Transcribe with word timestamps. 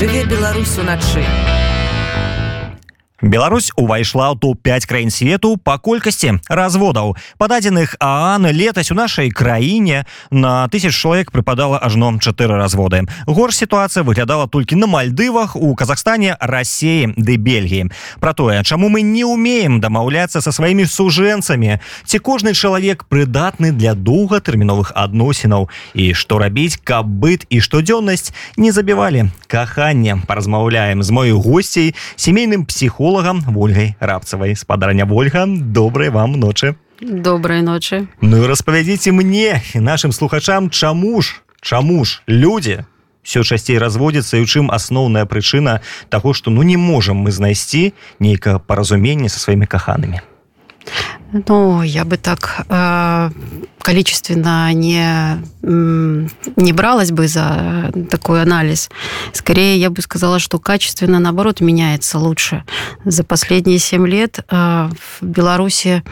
жыве 0.00 0.24
Беларусь 0.24 0.78
уначы. 0.78 1.22
Беларусь 3.21 3.71
увайшла 3.77 4.35
ў 4.35 4.39
топ-5 4.43 4.85
краін 4.91 5.07
свету 5.07 5.55
па 5.55 5.79
колькасці 5.79 6.35
разводаў 6.51 7.15
пададзеных 7.39 7.95
аан 8.03 8.43
летась 8.51 8.91
у 8.91 8.95
нашай 8.95 9.31
краіне 9.31 10.03
на 10.35 10.67
тысяч 10.67 10.91
чалавек 10.91 11.31
прыпадала 11.31 11.79
ажно 11.79 12.11
чатыры 12.19 12.59
разводы 12.59 13.07
горш 13.23 13.63
сітуацыя 13.63 14.03
выглядала 14.03 14.51
толькі 14.51 14.75
на 14.75 14.87
мальдывах 14.91 15.55
у 15.55 15.71
Казахстане 15.79 16.35
рассеі 16.43 17.15
ды 17.15 17.39
Бельгіі 17.39 17.87
про 18.19 18.35
тое 18.35 18.59
чаму 18.67 18.91
мы 18.91 18.99
не 18.99 19.23
умеем 19.23 19.79
дамаўляцца 19.79 20.43
са 20.43 20.51
сваімі 20.51 20.83
сужэнцамі 20.83 21.79
ці 22.03 22.19
кожны 22.19 22.51
чалавек 22.51 23.07
прыдатны 23.07 23.71
для 23.71 23.95
доўгатэрміновых 23.95 24.91
адносінаў 24.91 25.71
і 25.95 26.11
што 26.11 26.43
рабіць 26.43 26.83
каб 26.83 27.07
быт 27.07 27.47
і 27.47 27.63
штодзённасць 27.63 28.35
не 28.59 28.75
забівалі 28.75 29.31
каханне 29.47 30.19
паразмаўляем 30.27 30.99
з 30.99 31.09
мою 31.15 31.39
госцей 31.39 31.95
сямейным 32.19 32.67
псіхо 32.67 33.05
психологом 33.09 33.39
Вольгой 33.39 33.97
Рабцевой. 33.99 34.55
Спадарня 34.55 35.07
Вольга, 35.07 35.45
доброй 35.47 36.09
вам 36.09 36.33
ночи. 36.33 36.75
Доброй 37.01 37.63
ночи. 37.63 38.07
Ну 38.21 38.43
и 38.43 38.47
распавядзіце 38.47 39.11
мне 39.11 39.63
и 39.73 39.79
нашим 39.79 40.11
слухачам, 40.11 40.69
чаму 40.69 41.19
ж, 41.21 41.41
чаму 41.61 42.05
ж 42.05 42.21
люди 42.27 42.85
все 43.23 43.41
часцей 43.41 43.79
разводзяцца 43.79 44.37
і 44.37 44.41
у 44.41 44.45
чым 44.45 44.69
асноўная 44.69 45.25
прычына 45.25 45.81
таго, 46.09 46.37
што 46.37 46.51
ну 46.51 46.61
не 46.61 46.77
можам 46.77 47.25
мы 47.25 47.31
знайсці 47.31 47.97
нейкае 48.19 48.59
паразуменне 48.59 49.33
са 49.33 49.41
сваімі 49.41 49.65
каханымі. 49.65 50.21
Ну, 51.32 51.82
я 51.82 52.04
бы 52.04 52.16
так 52.16 52.64
э, 52.68 53.30
количественно 53.82 54.72
не, 54.72 55.40
не 55.62 56.72
бралась 56.72 57.12
бы 57.12 57.28
за 57.28 57.92
такой 58.10 58.42
анализ. 58.42 58.90
Скорее, 59.32 59.76
я 59.78 59.90
бы 59.90 60.02
сказала, 60.02 60.38
что 60.38 60.58
качественно, 60.58 61.20
наоборот, 61.20 61.60
меняется 61.60 62.18
лучше. 62.18 62.64
За 63.04 63.22
последние 63.22 63.78
семь 63.78 64.06
лет 64.08 64.40
э, 64.40 64.44
в 64.50 65.24
Беларуси 65.24 66.02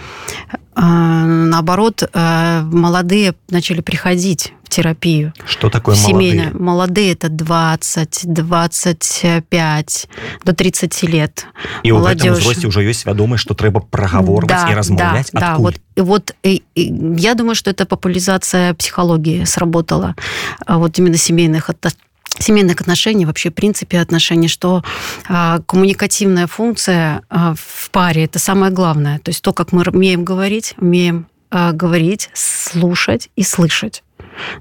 наоборот, 0.81 2.09
а, 2.13 2.63
молодые 2.63 3.35
начали 3.51 3.81
приходить 3.81 4.53
в 4.63 4.69
терапию. 4.69 5.33
Что 5.47 5.71
такое 5.71 5.97
семейная. 5.97 6.53
молодые? 6.53 6.63
Молодые 6.63 7.13
это 7.13 7.29
20, 7.29 8.21
25, 8.27 10.09
до 10.45 10.55
30 10.55 11.03
лет. 11.05 11.47
И 11.83 11.91
в 11.91 12.05
этом 12.05 12.35
возрасте 12.35 12.67
уже 12.67 12.83
есть 12.83 13.01
свядомость, 13.01 13.43
что 13.43 13.55
треба 13.55 13.81
проговорить 13.81 14.49
да, 14.49 14.71
и 14.71 14.75
размовлять. 14.75 15.31
Да, 15.33 15.41
да, 15.41 15.57
вот, 15.57 15.77
вот 15.97 16.35
и, 16.43 16.63
и, 16.75 16.95
я 17.17 17.35
думаю, 17.35 17.55
что 17.55 17.71
это 17.71 17.87
популяризация 17.87 18.75
психологии 18.75 19.45
сработала. 19.45 20.15
А 20.67 20.79
вот 20.79 20.99
именно 20.99 21.17
семейных 21.17 21.71
семейных 22.39 22.81
отношений, 22.81 23.27
вообще 23.27 23.51
в 23.51 23.55
принципе 23.55 24.01
отношений, 24.01 24.49
что 24.49 24.83
э, 25.29 25.59
коммуникативная 25.67 26.47
функция 26.47 27.23
э, 27.31 27.55
в 27.57 27.91
паре 27.91 28.25
это 28.25 28.39
самое 28.39 28.73
главное. 28.73 29.19
То 29.19 29.31
есть 29.31 29.43
то, 29.43 29.53
как 29.53 29.73
мы 29.73 29.83
умеем 29.83 30.25
говорить, 30.25 30.75
умеем 30.79 31.27
э, 31.51 31.73
говорить, 31.73 32.31
слушать 32.35 33.31
и 33.37 33.43
слышать 33.43 34.03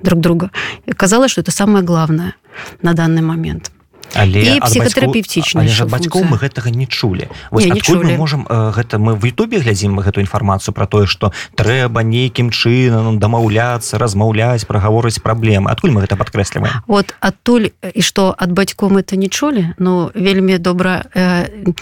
друг 0.02 0.20
друга. 0.20 0.52
И 0.86 0.92
казалось, 0.92 1.32
что 1.32 1.42
это 1.42 1.52
самое 1.52 1.84
главное 1.84 2.36
на 2.82 2.94
данный 2.94 3.22
момент. 3.22 3.72
Але 4.18 4.58
і 4.58 4.60
психотерапевтична 4.60 5.64
бацькоў 5.86 6.26
мы 6.26 6.38
гэтага 6.42 6.74
не 6.74 6.86
чулі. 6.86 7.30
Вось, 7.52 7.66
не, 7.66 7.78
не 7.78 7.82
чулі. 7.82 8.14
мы 8.14 8.18
можем 8.18 8.48
гэта 8.50 8.98
мы 8.98 9.16
в 9.16 9.26
Ютубе 9.26 9.60
глядзім 9.60 9.94
мы 9.94 10.04
гэту 10.04 10.22
інфармацыю 10.22 10.74
про 10.74 10.88
тое 10.88 11.06
что 11.06 11.32
трэба 11.56 12.02
нейкім 12.04 12.50
чынам 12.50 13.20
дамаўляцца 13.20 13.98
размаўляць 13.98 14.66
прагаворыць 14.66 15.22
праблемы. 15.22 15.72
Адкуль 15.72 15.92
мы 15.92 16.02
гэта 16.02 16.18
подкрэсліваем 16.18 16.82
вот 16.88 17.16
адтуль 17.20 17.70
і 17.82 18.02
что 18.02 18.36
ад 18.38 18.52
бацьком 18.52 18.98
это 18.98 19.16
не 19.16 19.30
чулі 19.30 19.74
но 19.78 20.12
вельмі 20.14 20.58
добра 20.58 21.06
э, 21.14 21.74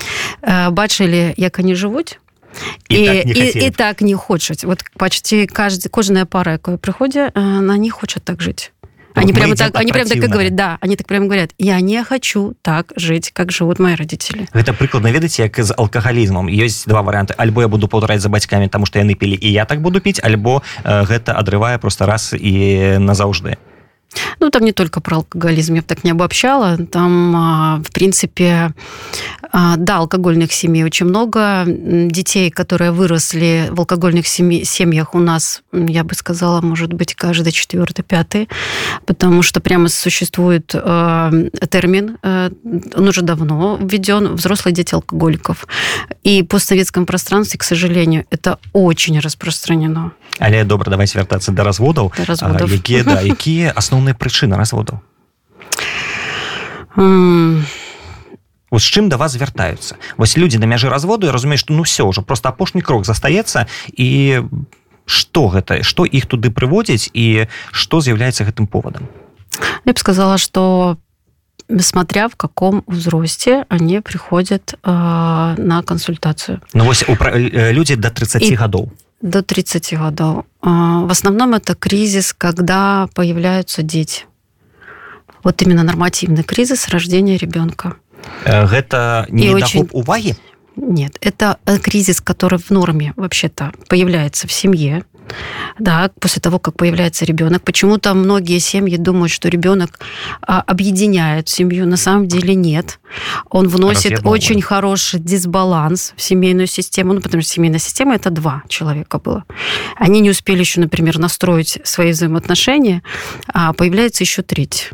э, 0.42 0.70
бачылі 0.70 1.34
як 1.38 1.60
они 1.60 1.76
жывуць. 1.76 2.20
І, 2.90 2.96
і, 2.96 3.06
так 3.08 3.26
і, 3.38 3.66
і 3.66 3.70
так 3.72 4.02
не 4.02 4.16
хочуць. 4.16 4.64
Вот 4.64 4.84
почти 4.98 5.46
каждый 5.46 5.90
кожная 5.90 6.26
пара 6.26 6.54
якое 6.54 6.78
прыходзе 6.78 7.32
на 7.36 7.78
не 7.78 7.90
хочет 7.90 8.24
так 8.24 8.42
жыць 8.42 8.72
Они 9.16 9.34
прямо 9.34 9.56
так, 9.56 9.76
они 9.76 9.92
прямо 9.92 10.10
так 10.10 10.18
и 10.18 10.28
говорят, 10.28 10.56
да, 10.56 10.78
они 10.82 10.96
так 10.96 11.08
прямо 11.08 11.26
говорят, 11.26 11.52
я 11.58 11.80
не 11.80 12.04
хочу 12.04 12.54
так 12.62 12.92
жить, 12.96 13.32
как 13.32 13.52
живут 13.52 13.80
мои 13.80 13.96
родители. 13.96 14.48
Это 14.54 14.74
прикладно, 14.74 15.12
ведаце, 15.12 15.42
як 15.44 15.64
з 15.64 15.74
алкагалізмом. 15.78 16.48
Ёсць 16.48 16.86
два 16.86 17.02
варианты. 17.02 17.34
Альбо 17.38 17.62
я 17.62 17.68
буду 17.68 17.88
паўтараць 17.88 18.22
за 18.22 18.30
бацькамі, 18.30 18.68
таму 18.68 18.86
што 18.86 19.00
яны 19.00 19.16
пілі, 19.16 19.38
і 19.42 19.52
я 19.52 19.66
так 19.66 19.82
буду 19.82 20.00
піць, 20.00 20.20
альбо 20.24 20.62
э, 20.84 21.06
гэта 21.06 21.34
адрывае 21.34 21.78
просто 21.80 22.06
раз 22.06 22.36
і 22.38 23.00
назаўжды. 23.00 23.58
Ну, 24.40 24.50
там 24.50 24.64
не 24.64 24.72
только 24.72 25.02
про 25.02 25.18
алкоголизм, 25.18 25.76
я 25.76 25.82
бы 25.82 25.88
так 25.88 26.04
не 26.04 26.12
обобщала. 26.12 26.78
Там, 26.78 27.82
в 27.84 27.92
принципе, 27.92 28.72
да, 29.56 29.98
алкогольных 29.98 30.52
семей 30.52 30.84
очень 30.84 31.06
много. 31.06 31.64
Детей, 31.66 32.50
которые 32.52 32.92
выросли 32.92 33.70
в 33.72 33.80
алкогольных 33.80 34.28
семьях 34.28 35.16
у 35.16 35.20
нас, 35.20 35.62
я 35.72 36.04
бы 36.04 36.14
сказала, 36.14 36.62
может 36.62 36.94
быть, 36.94 37.16
каждый 37.16 37.52
четвертый, 37.52 38.04
пятый, 38.04 38.50
потому 39.06 39.42
что 39.44 39.62
прямо 39.62 39.88
существует 39.88 40.76
а, 40.76 41.32
термин, 41.70 42.18
он 42.24 43.08
уже 43.08 43.22
давно 43.22 43.78
введен, 43.82 44.36
взрослые 44.36 44.74
дети 44.74 44.94
алкоголиков. 44.94 45.68
И 46.24 46.42
в 46.42 46.48
постсоветском 46.48 47.06
пространстве, 47.06 47.58
к 47.58 47.64
сожалению, 47.64 48.26
это 48.32 48.60
очень 48.74 49.20
распространено. 49.20 50.12
Але 50.40 50.66
добра, 50.66 50.92
давайте 50.92 51.18
вертаться 51.18 51.52
до 51.52 51.64
разводов. 51.64 52.14
До 52.18 52.26
разводов. 52.26 52.70
Какие, 52.70 53.04
да, 53.04 53.22
какие 53.30 53.68
основные 53.68 54.16
прычыны 54.16 54.58
разводаў 54.58 55.02
з 58.75 58.83
чым 58.83 59.09
да 59.09 59.17
вас 59.17 59.33
звяртаюцца 59.33 59.97
вось 60.17 60.37
людзі 60.37 60.59
на 60.59 60.67
мяжы 60.67 60.89
разводу 60.89 61.33
разумею 61.33 61.59
што 61.59 61.75
ну 61.75 61.83
все 61.83 62.07
ўжо 62.07 62.23
просто 62.23 62.49
апошні 62.49 62.83
крок 62.83 63.05
застаецца 63.05 63.67
і 63.93 64.43
что 65.07 65.49
гэта 65.49 65.83
что 65.83 66.07
іх 66.07 66.27
туды 66.27 66.51
прыводзіць 66.55 67.11
і 67.13 67.51
что 67.73 68.01
з'яўляецца 68.01 68.47
гэтым 68.47 68.67
поводам 68.67 69.09
я 69.85 69.93
б 69.93 69.99
сказала 69.99 70.39
что 70.39 70.97
смотря 71.81 72.29
в 72.29 72.37
каком 72.37 72.83
узросте 72.87 73.67
они 73.69 74.01
приходят 74.01 74.75
э, 74.75 74.91
на 75.59 75.83
консультацию 75.83 76.61
ну 76.75 76.85
вось 76.85 77.05
у 77.09 77.17
людзі 77.75 77.97
до 77.97 78.11
30 78.11 78.43
і... 78.43 78.55
гадоў 78.55 78.91
до 79.23 79.43
30 79.43 79.95
годов. 79.99 80.45
В 80.63 81.11
основном 81.11 81.55
это 81.55 81.75
кризис, 81.75 82.33
когда 82.33 83.09
появляются 83.15 83.83
дети. 83.83 84.25
Вот 85.43 85.63
именно 85.63 85.83
нормативный 85.83 86.43
кризис 86.43 86.89
рождения 86.89 87.37
ребенка. 87.37 87.97
это 88.46 89.26
не 89.30 89.50
очень... 89.50 89.88
уваги? 89.92 90.36
Нет, 90.76 91.18
это 91.22 91.58
э, 91.66 91.78
кризис, 91.80 92.20
который 92.20 92.60
в 92.60 92.70
норме 92.70 93.14
вообще-то 93.16 93.72
появляется 93.88 94.48
в 94.48 94.52
семье, 94.52 95.06
да, 95.80 96.10
после 96.20 96.42
того, 96.42 96.60
как 96.60 96.76
появляется 96.76 97.26
ребенок. 97.26 97.64
Почему-то 97.64 98.14
многие 98.14 98.60
семьи 98.60 98.98
думают, 98.98 99.32
что 99.32 99.50
ребенок 99.50 100.00
а, 100.42 100.62
объединяет 100.62 101.50
семью. 101.50 101.88
На 101.88 101.98
самом 101.98 102.28
деле 102.28 102.56
нет. 102.56 103.00
Он 103.50 103.68
вносит 103.68 104.22
очень 104.24 104.62
хороший 104.62 105.20
дисбаланс 105.20 106.14
в 106.16 106.22
семейную 106.22 106.68
систему. 106.68 107.14
Ну, 107.14 107.22
потому 107.22 107.42
что 107.42 107.54
семейная 107.54 107.80
система 107.80 108.16
это 108.16 108.30
два 108.30 108.64
человека 108.68 109.20
было. 109.20 109.44
Они 109.98 110.20
не 110.20 110.30
успели 110.30 110.60
еще, 110.60 110.80
например, 110.80 111.18
настроить 111.18 111.80
свои 111.84 112.12
взаимоотношения, 112.12 113.02
а 113.48 113.74
появляется 113.74 114.24
еще 114.24 114.42
третий. 114.42 114.90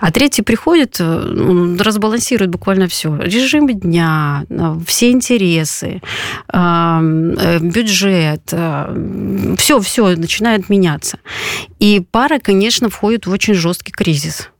А 0.00 0.10
третий 0.10 0.42
приходит, 0.42 0.96
э, 1.00 1.76
разбалансирует 1.78 2.50
буквально 2.50 2.88
все. 2.88 3.16
Режим 3.16 3.68
дня, 3.68 4.44
э, 4.48 4.76
все 4.86 5.10
интересы, 5.10 6.00
э, 6.52 7.58
бюджет, 7.60 8.54
все, 9.58 9.80
все 9.80 10.16
начинает 10.16 10.68
меняться. 10.68 11.18
И 11.78 12.04
пара, 12.10 12.38
конечно, 12.38 12.88
входит 12.88 13.26
в 13.26 13.30
очень 13.30 13.54
жесткий 13.54 13.92
кризис. 13.92 14.50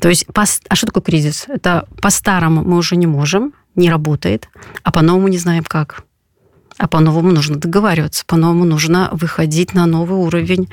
То 0.00 0.08
есть, 0.08 0.26
а 0.34 0.74
что 0.74 0.86
такое 0.86 1.02
кризис? 1.02 1.46
Это 1.48 1.88
по-старому 2.02 2.62
мы 2.62 2.76
уже 2.76 2.96
не 2.96 3.06
можем, 3.06 3.54
не 3.74 3.90
работает, 3.90 4.48
а 4.82 4.92
по-новому 4.92 5.28
не 5.28 5.38
знаем 5.38 5.64
как. 5.64 6.04
А 6.78 6.86
по-новому 6.88 7.32
нужно 7.32 7.56
договариваться, 7.56 8.24
по-новому 8.26 8.66
нужно 8.66 9.08
выходить 9.12 9.72
на 9.72 9.86
новый 9.86 10.18
уровень 10.18 10.68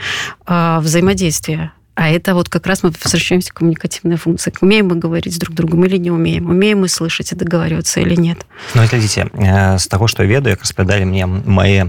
взаимодействия 0.45 1.71
а 1.95 2.09
это 2.09 2.33
вот 2.33 2.49
как 2.49 2.65
раз 2.67 2.83
мы 2.83 2.89
возвращаемся 2.89 3.51
к 3.51 3.57
коммуникативной 3.57 4.17
функции. 4.17 4.53
Умеем 4.61 4.87
мы 4.87 4.95
говорить 4.95 5.33
с 5.33 5.37
друг 5.37 5.55
другом 5.55 5.85
или 5.85 5.97
не 5.97 6.11
умеем? 6.11 6.49
Умеем 6.49 6.79
мы 6.81 6.87
слышать 6.87 7.31
и 7.31 7.35
договариваться 7.35 7.99
или 7.99 8.15
нет? 8.15 8.45
Ну, 8.73 8.85
глядите, 8.87 9.29
э, 9.33 9.77
с 9.77 9.87
того, 9.87 10.07
что 10.07 10.23
я 10.23 10.29
ведаю, 10.29 10.55
как 10.55 10.63
распавядалі 10.63 11.05
мне 11.05 11.25
мои 11.25 11.85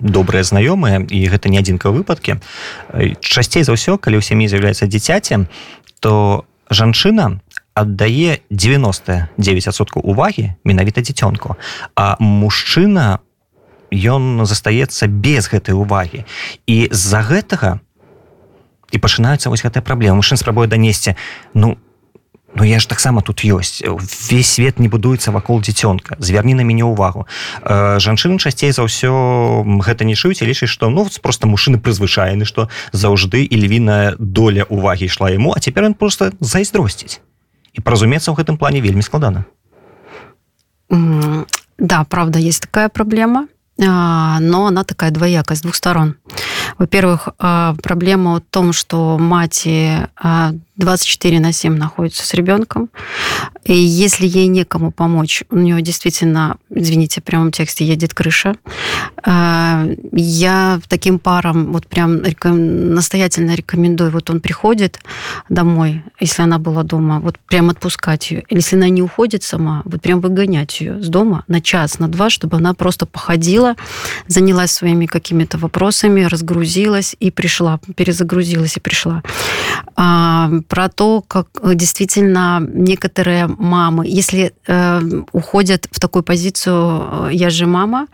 добрыя 0.00 0.42
знаёмыя 0.42 1.06
і 1.06 1.18
гэта 1.28 1.48
не 1.48 1.58
адзінка 1.58 1.90
выпадкі 1.90 2.38
э, 2.90 3.14
часцей 3.20 3.62
за 3.62 3.72
ўсё 3.72 3.98
калі 3.98 4.18
ў 4.18 4.22
сям'і 4.22 4.50
з'яўляецца 4.50 4.90
дзіцяці 4.90 5.46
то 6.00 6.44
жанчына 6.70 7.38
аддае 7.78 8.42
99соткаў 8.50 10.02
увагі 10.02 10.58
менавіта 10.64 10.98
дзіцёнку 10.98 11.54
а 11.94 12.18
мужчына 12.18 13.22
ён 13.94 14.42
застаецца 14.44 15.06
без 15.06 15.46
гэтай 15.46 15.78
увагі 15.78 16.26
і 16.66 16.90
з-за 16.90 17.22
гэтага 17.22 17.78
у 17.78 17.87
і 18.92 18.98
пачынаюцца 18.98 19.48
вось 19.48 19.62
гэтая 19.62 19.82
праблема 19.82 20.20
мужчын 20.20 20.40
спрабуе 20.40 20.66
данесці 20.66 21.16
ну 21.54 21.76
Ну 22.54 22.64
я 22.64 22.80
ж 22.80 22.88
таксама 22.88 23.20
тут 23.20 23.44
ёсць 23.44 23.84
весь 24.30 24.48
свет 24.48 24.78
не 24.80 24.88
будуецца 24.88 25.30
вакол 25.30 25.60
дзіцёнка 25.60 26.16
звярні 26.18 26.54
на 26.56 26.64
мяне 26.64 26.82
ўвагу 26.82 27.28
э, 27.62 28.00
жанчыны 28.00 28.40
часцей 28.40 28.72
за 28.72 28.88
ўсё 28.88 29.68
гэта 29.84 30.08
не 30.08 30.16
шуюць 30.16 30.40
лічыць 30.40 30.72
што 30.72 30.88
ну 30.88 31.04
просто 31.20 31.46
мужчыны 31.46 31.76
прызвычайны 31.76 32.48
што 32.48 32.72
заўжды 32.92 33.44
і 33.44 33.52
львіная 33.52 34.16
доля 34.18 34.64
увагі 34.64 35.12
ішла 35.12 35.28
яму 35.28 35.52
а 35.52 35.60
цяпер 35.60 35.92
ён 35.92 35.94
просто 35.94 36.32
зайздросціць. 36.40 37.20
І 37.76 37.84
паразумецца 37.84 38.32
ў 38.32 38.40
гэтым 38.40 38.56
плане 38.56 38.80
вельмі 38.80 39.04
складана. 39.04 39.44
Да 40.88 42.04
правда 42.08 42.40
есть 42.40 42.64
такая 42.64 42.88
праблема 42.88 43.46
но 43.76 44.66
она 44.66 44.84
такая 44.84 45.10
двоякая 45.10 45.54
с 45.54 45.60
двух 45.60 45.76
сторон 45.76 46.16
во-первых 46.76 47.28
проблема 47.38 48.36
в 48.36 48.40
том 48.40 48.72
что 48.72 49.16
мати 49.18 50.08
24 50.78 51.40
на 51.40 51.52
7 51.52 51.76
находится 51.76 52.24
с 52.24 52.32
ребенком. 52.34 52.88
И 53.64 53.74
если 53.76 54.26
ей 54.26 54.46
некому 54.46 54.92
помочь, 54.92 55.42
у 55.50 55.56
нее 55.56 55.82
действительно, 55.82 56.56
извините, 56.70 57.20
в 57.20 57.24
прямом 57.24 57.50
тексте 57.50 57.84
едет 57.84 58.14
крыша. 58.14 58.54
А, 59.24 59.86
я 60.12 60.80
таким 60.88 61.18
парам 61.18 61.72
вот 61.72 61.86
прям 61.86 62.22
настоятельно 62.94 63.54
рекомендую, 63.54 64.12
вот 64.12 64.30
он 64.30 64.40
приходит 64.40 65.00
домой, 65.48 66.02
если 66.20 66.42
она 66.42 66.58
была 66.58 66.84
дома, 66.84 67.20
вот 67.20 67.38
прям 67.40 67.70
отпускать 67.70 68.30
ее. 68.30 68.44
Если 68.48 68.76
она 68.76 68.88
не 68.88 69.02
уходит 69.02 69.42
сама, 69.42 69.82
вот 69.84 70.00
прям 70.00 70.20
выгонять 70.20 70.80
ее 70.80 71.02
с 71.02 71.08
дома 71.08 71.44
на 71.48 71.60
час, 71.60 71.98
на 71.98 72.08
два, 72.08 72.30
чтобы 72.30 72.56
она 72.56 72.72
просто 72.72 73.04
походила, 73.04 73.74
занялась 74.28 74.70
своими 74.70 75.06
какими-то 75.06 75.58
вопросами, 75.58 76.22
разгрузилась 76.22 77.16
и 77.18 77.30
пришла, 77.30 77.80
перезагрузилась 77.96 78.76
и 78.76 78.80
пришла 78.80 79.22
а, 79.96 80.50
про 80.68 80.88
то, 80.88 81.22
как 81.22 81.48
э, 81.62 81.74
действительно 81.74 82.60
некоторые 82.60 83.46
мамы, 83.46 84.06
если 84.06 84.52
э, 84.66 85.00
уходят 85.32 85.88
в 85.90 85.98
такую 85.98 86.22
позицию, 86.22 87.28
э, 87.28 87.30
я 87.32 87.50
же 87.50 87.66
мама, 87.66 88.06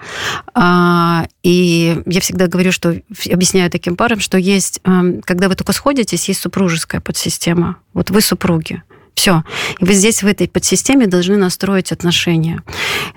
э, 0.55 1.27
и 1.43 2.03
я 2.07 2.21
всегда 2.21 2.47
говорю, 2.47 2.73
что 2.73 2.97
объясняю 3.31 3.71
таким 3.71 3.97
парам, 3.97 4.21
что 4.21 4.39
есть, 4.39 4.81
э, 4.85 5.21
когда 5.25 5.49
вы 5.49 5.57
только 5.57 5.73
сходитесь, 5.73 6.29
есть 6.29 6.41
супружеская 6.41 7.01
подсистема. 7.01 7.77
Вот 7.93 8.11
вы 8.11 8.21
супруги. 8.21 8.83
Все. 9.15 9.43
И 9.79 9.85
вы 9.85 9.95
здесь, 9.95 10.23
в 10.23 10.27
этой 10.27 10.49
подсистеме, 10.49 11.07
должны 11.07 11.37
настроить 11.37 11.93
отношения. 11.93 12.63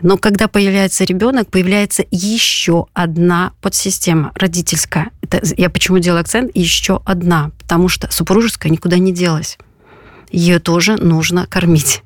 Но 0.01 0.17
когда 0.17 0.47
появляется 0.47 1.03
ребенок, 1.03 1.49
появляется 1.49 2.05
еще 2.11 2.85
одна 2.93 3.53
подсистема 3.61 4.31
родительская. 4.35 5.09
Это, 5.21 5.41
я 5.57 5.69
почему 5.69 5.99
делаю 5.99 6.21
акцент? 6.21 6.51
Еще 6.53 7.01
одна. 7.05 7.51
Потому 7.59 7.89
что 7.89 8.09
супружеская 8.11 8.71
никуда 8.71 8.97
не 8.97 9.11
делась. 9.11 9.57
Ее 10.31 10.59
тоже 10.59 10.95
нужно 10.97 11.45
кормить 11.47 12.03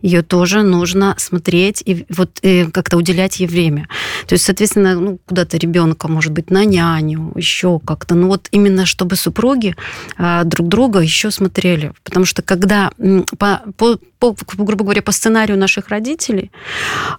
ее 0.00 0.22
тоже 0.22 0.62
нужно 0.62 1.14
смотреть 1.18 1.82
и 1.84 2.04
вот 2.10 2.38
и 2.42 2.66
как-то 2.72 2.96
уделять 2.96 3.40
ей 3.40 3.46
время. 3.46 3.88
То 4.26 4.34
есть, 4.34 4.44
соответственно, 4.44 4.94
ну, 4.94 5.18
куда-то 5.24 5.56
ребенка, 5.56 6.08
может 6.08 6.32
быть, 6.32 6.50
на 6.50 6.64
няню, 6.64 7.32
еще 7.36 7.78
как-то. 7.78 8.14
Ну 8.14 8.28
вот 8.28 8.48
именно 8.50 8.84
чтобы 8.84 9.16
супруги 9.16 9.76
а, 10.18 10.44
друг 10.44 10.68
друга 10.68 11.00
еще 11.00 11.30
смотрели. 11.30 11.92
Потому 12.02 12.26
что 12.26 12.42
когда 12.42 12.90
по, 13.38 13.62
по, 13.76 13.98
по, 14.18 14.36
грубо 14.56 14.84
говоря, 14.84 15.02
по 15.02 15.12
сценарию 15.12 15.58
наших 15.58 15.88
родителей, 15.88 16.50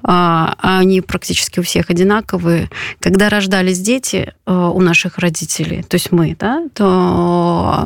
а, 0.03 0.55
они 0.61 1.01
практически 1.01 1.59
у 1.59 1.63
всех 1.63 1.89
одинаковые, 1.89 2.69
когда 2.99 3.29
рождались 3.29 3.79
дети 3.79 4.33
а, 4.45 4.69
у 4.69 4.81
наших 4.81 5.19
родителей, 5.19 5.83
то 5.83 5.95
есть 5.95 6.11
мы, 6.11 6.35
да, 6.37 6.65
то 6.73 7.85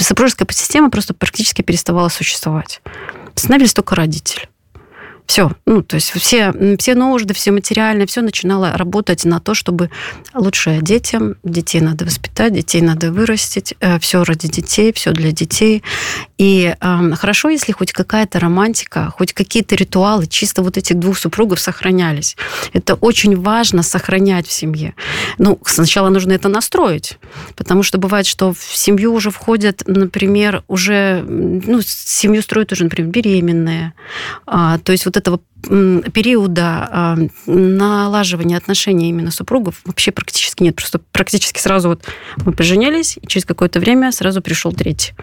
супружеская 0.00 0.46
система 0.50 0.90
просто 0.90 1.14
практически 1.14 1.62
переставала 1.62 2.08
существовать 2.08 2.80
становились 3.38 3.74
только 3.74 3.94
родители. 3.94 4.48
Все. 5.26 5.50
Ну, 5.66 5.82
то 5.82 5.96
есть 5.96 6.10
все, 6.10 6.52
все 6.78 6.94
нужды, 6.94 7.34
все 7.34 7.50
материальное, 7.50 8.06
все 8.06 8.22
начинало 8.22 8.76
работать 8.76 9.24
на 9.24 9.40
то, 9.40 9.54
чтобы 9.54 9.90
лучше 10.34 10.78
детям, 10.80 11.34
детей 11.42 11.80
надо 11.80 12.04
воспитать, 12.04 12.52
детей 12.52 12.80
надо 12.80 13.10
вырастить, 13.10 13.74
э, 13.80 13.98
все 13.98 14.22
ради 14.22 14.48
детей, 14.48 14.92
все 14.92 15.10
для 15.10 15.32
детей. 15.32 15.82
И 16.38 16.74
э, 16.80 17.10
хорошо, 17.16 17.48
если 17.48 17.72
хоть 17.72 17.92
какая-то 17.92 18.38
романтика, 18.38 19.12
хоть 19.16 19.32
какие-то 19.32 19.74
ритуалы 19.74 20.26
чисто 20.26 20.62
вот 20.62 20.76
этих 20.76 20.96
двух 20.98 21.18
супругов 21.18 21.58
сохранялись. 21.58 22.36
Это 22.72 22.94
очень 22.94 23.36
важно 23.36 23.82
сохранять 23.82 24.46
в 24.46 24.52
семье. 24.52 24.94
Ну, 25.38 25.58
сначала 25.64 26.08
нужно 26.08 26.32
это 26.32 26.48
настроить, 26.48 27.18
потому 27.56 27.82
что 27.82 27.98
бывает, 27.98 28.26
что 28.26 28.52
в 28.52 28.76
семью 28.76 29.12
уже 29.12 29.30
входят, 29.30 29.82
например, 29.86 30.62
уже, 30.68 31.22
ну, 31.26 31.80
семью 31.82 32.42
строят 32.42 32.70
уже, 32.72 32.84
например, 32.84 33.10
беременные. 33.10 33.92
А, 34.46 34.78
то 34.78 34.92
есть 34.92 35.04
вот 35.04 35.15
этого 35.16 35.40
периода 35.62 36.88
а, 36.90 37.18
налаживания 37.46 38.56
отношений 38.56 39.08
именно 39.08 39.30
супругов 39.30 39.80
вообще 39.84 40.12
практически 40.12 40.62
нет. 40.62 40.76
Просто 40.76 41.00
практически 41.12 41.58
сразу 41.58 41.88
вот 41.88 42.04
мы 42.44 42.52
поженились, 42.52 43.18
и 43.20 43.26
через 43.26 43.44
какое-то 43.44 43.80
время 43.80 44.12
сразу 44.12 44.42
пришел 44.42 44.72
третий. 44.72 45.14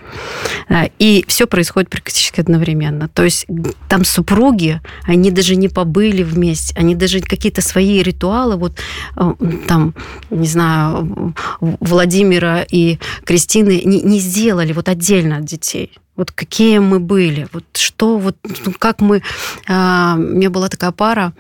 И 0.99 1.23
все 1.27 1.47
происходит 1.47 1.89
практически 1.89 2.41
одновременно. 2.41 3.07
То 3.07 3.23
есть 3.23 3.45
там 3.87 4.03
супруги, 4.03 4.81
они 5.03 5.31
даже 5.31 5.55
не 5.55 5.69
побыли 5.69 6.23
вместе, 6.23 6.73
они 6.77 6.95
даже 6.95 7.21
какие-то 7.21 7.61
свои 7.61 8.01
ритуалы, 8.01 8.57
вот 8.57 8.79
а, 9.15 9.35
там, 9.67 9.93
не 10.29 10.47
знаю, 10.47 11.33
Владимира 11.59 12.65
и 12.69 12.97
Кристины 13.23 13.81
не, 13.85 14.01
не 14.01 14.19
сделали 14.19 14.73
вот 14.73 14.89
отдельно 14.89 15.37
от 15.37 15.45
детей 15.45 15.91
вот 16.15 16.31
какие 16.31 16.77
мы 16.77 16.99
были, 16.99 17.47
вот 17.51 17.65
что, 17.73 18.17
вот 18.17 18.37
ну, 18.65 18.73
как 18.77 19.01
мы... 19.01 19.23
А, 19.67 20.15
у 20.15 20.19
меня 20.19 20.49
была 20.49 20.69
такая 20.69 20.91
пара, 20.91 21.33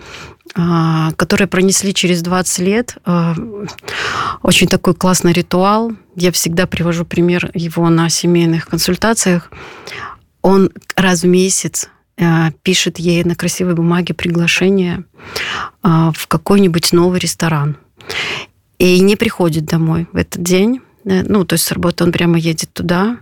а, 0.55 1.11
которые 1.15 1.47
пронесли 1.47 1.93
через 1.93 2.21
20 2.21 2.59
лет. 2.59 2.97
А, 3.05 3.35
очень 4.41 4.67
такой 4.67 4.95
классный 4.95 5.33
ритуал. 5.33 5.91
Я 6.15 6.31
всегда 6.31 6.65
привожу 6.65 7.05
пример 7.05 7.51
его 7.53 7.87
на 7.89 8.09
семейных 8.09 8.65
консультациях. 8.65 9.51
Он 10.41 10.71
раз 10.95 11.21
в 11.21 11.27
месяц 11.27 11.89
пишет 12.61 12.99
ей 12.99 13.23
на 13.23 13.35
красивой 13.35 13.73
бумаге 13.73 14.13
приглашение 14.13 15.03
в 15.81 16.27
какой-нибудь 16.27 16.93
новый 16.93 17.19
ресторан. 17.19 17.75
И 18.77 18.99
не 18.99 19.15
приходит 19.15 19.65
домой 19.65 20.07
в 20.11 20.17
этот 20.17 20.43
день 20.43 20.81
ну, 21.03 21.45
то 21.45 21.53
есть 21.53 21.65
с 21.65 21.71
работы 21.71 22.03
он 22.03 22.11
прямо 22.11 22.37
едет 22.37 22.71
туда 22.73 23.17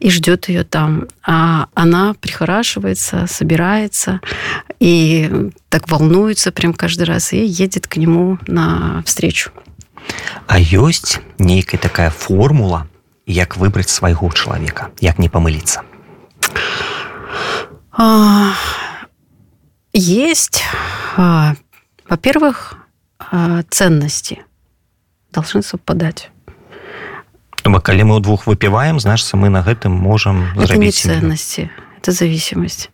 и 0.00 0.10
ждет 0.10 0.48
ее 0.48 0.64
там. 0.64 1.08
А 1.26 1.68
она 1.74 2.14
прихорашивается, 2.14 3.26
собирается 3.28 4.20
и 4.80 5.50
так 5.68 5.90
волнуется 5.90 6.52
прям 6.52 6.72
каждый 6.72 7.04
раз 7.04 7.32
и 7.32 7.44
едет 7.44 7.86
к 7.86 7.96
нему 7.96 8.38
на 8.46 9.02
встречу. 9.04 9.50
А 10.46 10.58
ёсць 10.58 11.18
нейкая 11.38 11.80
такая 11.80 12.10
формула, 12.10 12.86
як 13.26 13.56
выбраць 13.56 13.90
свайго 13.90 14.30
чалавека, 14.30 14.90
як 15.00 15.18
не 15.18 15.28
памыліцца. 15.28 15.82
А, 17.90 18.52
есть, 19.92 20.62
а, 21.16 21.54
во-первых, 22.08 22.76
а, 23.18 23.62
ценности 23.70 24.44
должны 25.32 25.62
совпадать. 25.62 26.30
Бо 27.76 27.80
калі 27.80 28.08
мы 28.08 28.20
двух 28.20 28.46
выпіваем 28.46 29.00
значится 29.00 29.36
мы 29.36 29.50
на 29.50 29.60
гэтым 29.60 29.92
это 30.56 30.76
не 30.78 30.90
ценности 30.90 31.70
это 32.00 32.12
зависимость. 32.12 32.90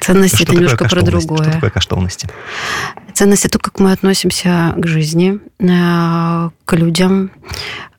Ценность 0.00 0.40
это 0.40 0.54
немножко 0.54 0.88
про 0.88 1.02
другое. 1.02 1.60
Каштовности? 1.60 2.28
Ценность 3.12 3.44
это 3.44 3.58
то 3.58 3.64
как 3.64 3.80
мы 3.80 3.92
относимся 3.92 4.72
к 4.78 4.86
жизни 4.86 5.40
э, 5.58 6.50
к 6.64 6.76
людям 6.76 7.32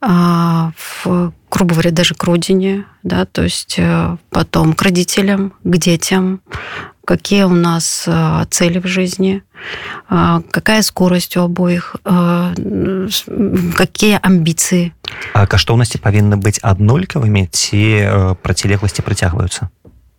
а, 0.01 0.71
в 0.77 1.31
грубо 1.51 1.73
говоря 1.73 1.91
даже 1.91 2.15
к 2.15 2.23
родине 2.23 2.85
да 3.03 3.25
то 3.25 3.43
есть 3.43 3.75
э, 3.77 4.17
потом 4.31 4.73
к 4.73 4.81
родителям 4.81 5.53
к 5.63 5.77
детям 5.77 6.41
какие 7.10 7.42
у 7.42 7.54
нас 7.54 8.04
э, 8.06 8.44
цели 8.50 8.78
в 8.78 8.86
жизни, 8.86 9.42
э, 10.10 10.40
какая 10.50 10.82
скорость 10.82 11.36
у 11.36 11.40
обоих, 11.40 11.96
э, 12.04 13.08
какие 13.74 14.18
амбиции. 14.22 14.92
А 15.34 15.46
каштоўнасці 15.46 15.98
павінны 15.98 16.38
быць 16.38 16.62
аднолькавымі 16.62 17.50
ці 17.50 18.36
процілегласці 18.42 19.02
прыцягваюцца? 19.02 19.74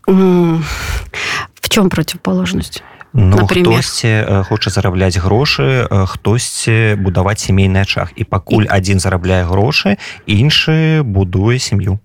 В 0.08 1.70
чем 1.70 1.90
противоположность? 1.90 2.84
Ну, 3.13 3.48
хтосьці 3.48 4.44
хоча 4.48 4.70
зарабляць 4.70 5.16
грошы 5.16 5.88
хтосьці 5.88 6.96
будаваць 6.96 7.40
сямейны 7.40 7.84
ачах 7.84 8.12
і 8.16 8.24
пакуль 8.24 8.68
і... 8.68 8.72
адзін 8.72 9.00
зарабляе 9.00 9.44
грошы 9.44 9.96
іншы 10.28 11.04
будуе 11.04 11.60
сям'ю 11.60 12.00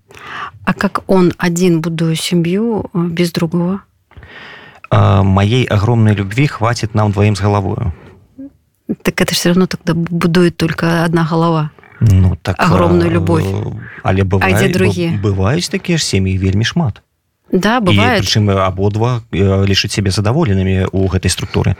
А 0.63 0.73
как 0.73 1.03
он 1.07 1.31
один 1.37 1.79
будуе 1.79 2.15
сям'ю 2.15 2.91
без 2.93 3.31
другого 3.31 3.87
Моей 4.92 5.64
огромной 5.64 6.14
любви 6.14 6.46
хватит 6.46 6.94
нам 6.94 7.12
двоим 7.12 7.34
с 7.34 7.40
головой. 7.40 7.92
Так 9.02 9.20
это 9.20 9.34
все 9.34 9.50
равно 9.50 9.66
тогда 9.66 9.94
будует 9.94 10.56
только 10.56 11.04
одна 11.04 11.26
голова. 11.28 11.70
Ну, 12.00 12.36
так, 12.42 12.56
огромную 12.58 13.10
любовь. 13.10 13.46
Але 14.02 14.22
бывае, 14.24 14.54
а 14.54 14.68
другие? 14.68 15.20
бываюць 15.22 15.68
такія 15.70 15.98
ж 15.98 16.04
сем'і 16.04 16.38
вельмі 16.38 16.64
шмат. 16.64 17.02
Да, 17.52 17.80
бывает. 17.80 18.24
прычым 18.24 18.48
абодва 18.48 19.20
лічыць 19.30 19.92
себе 19.92 20.10
задаволенымі 20.10 20.88
у 20.88 21.06
гэтай 21.06 21.28
структуры 21.28 21.76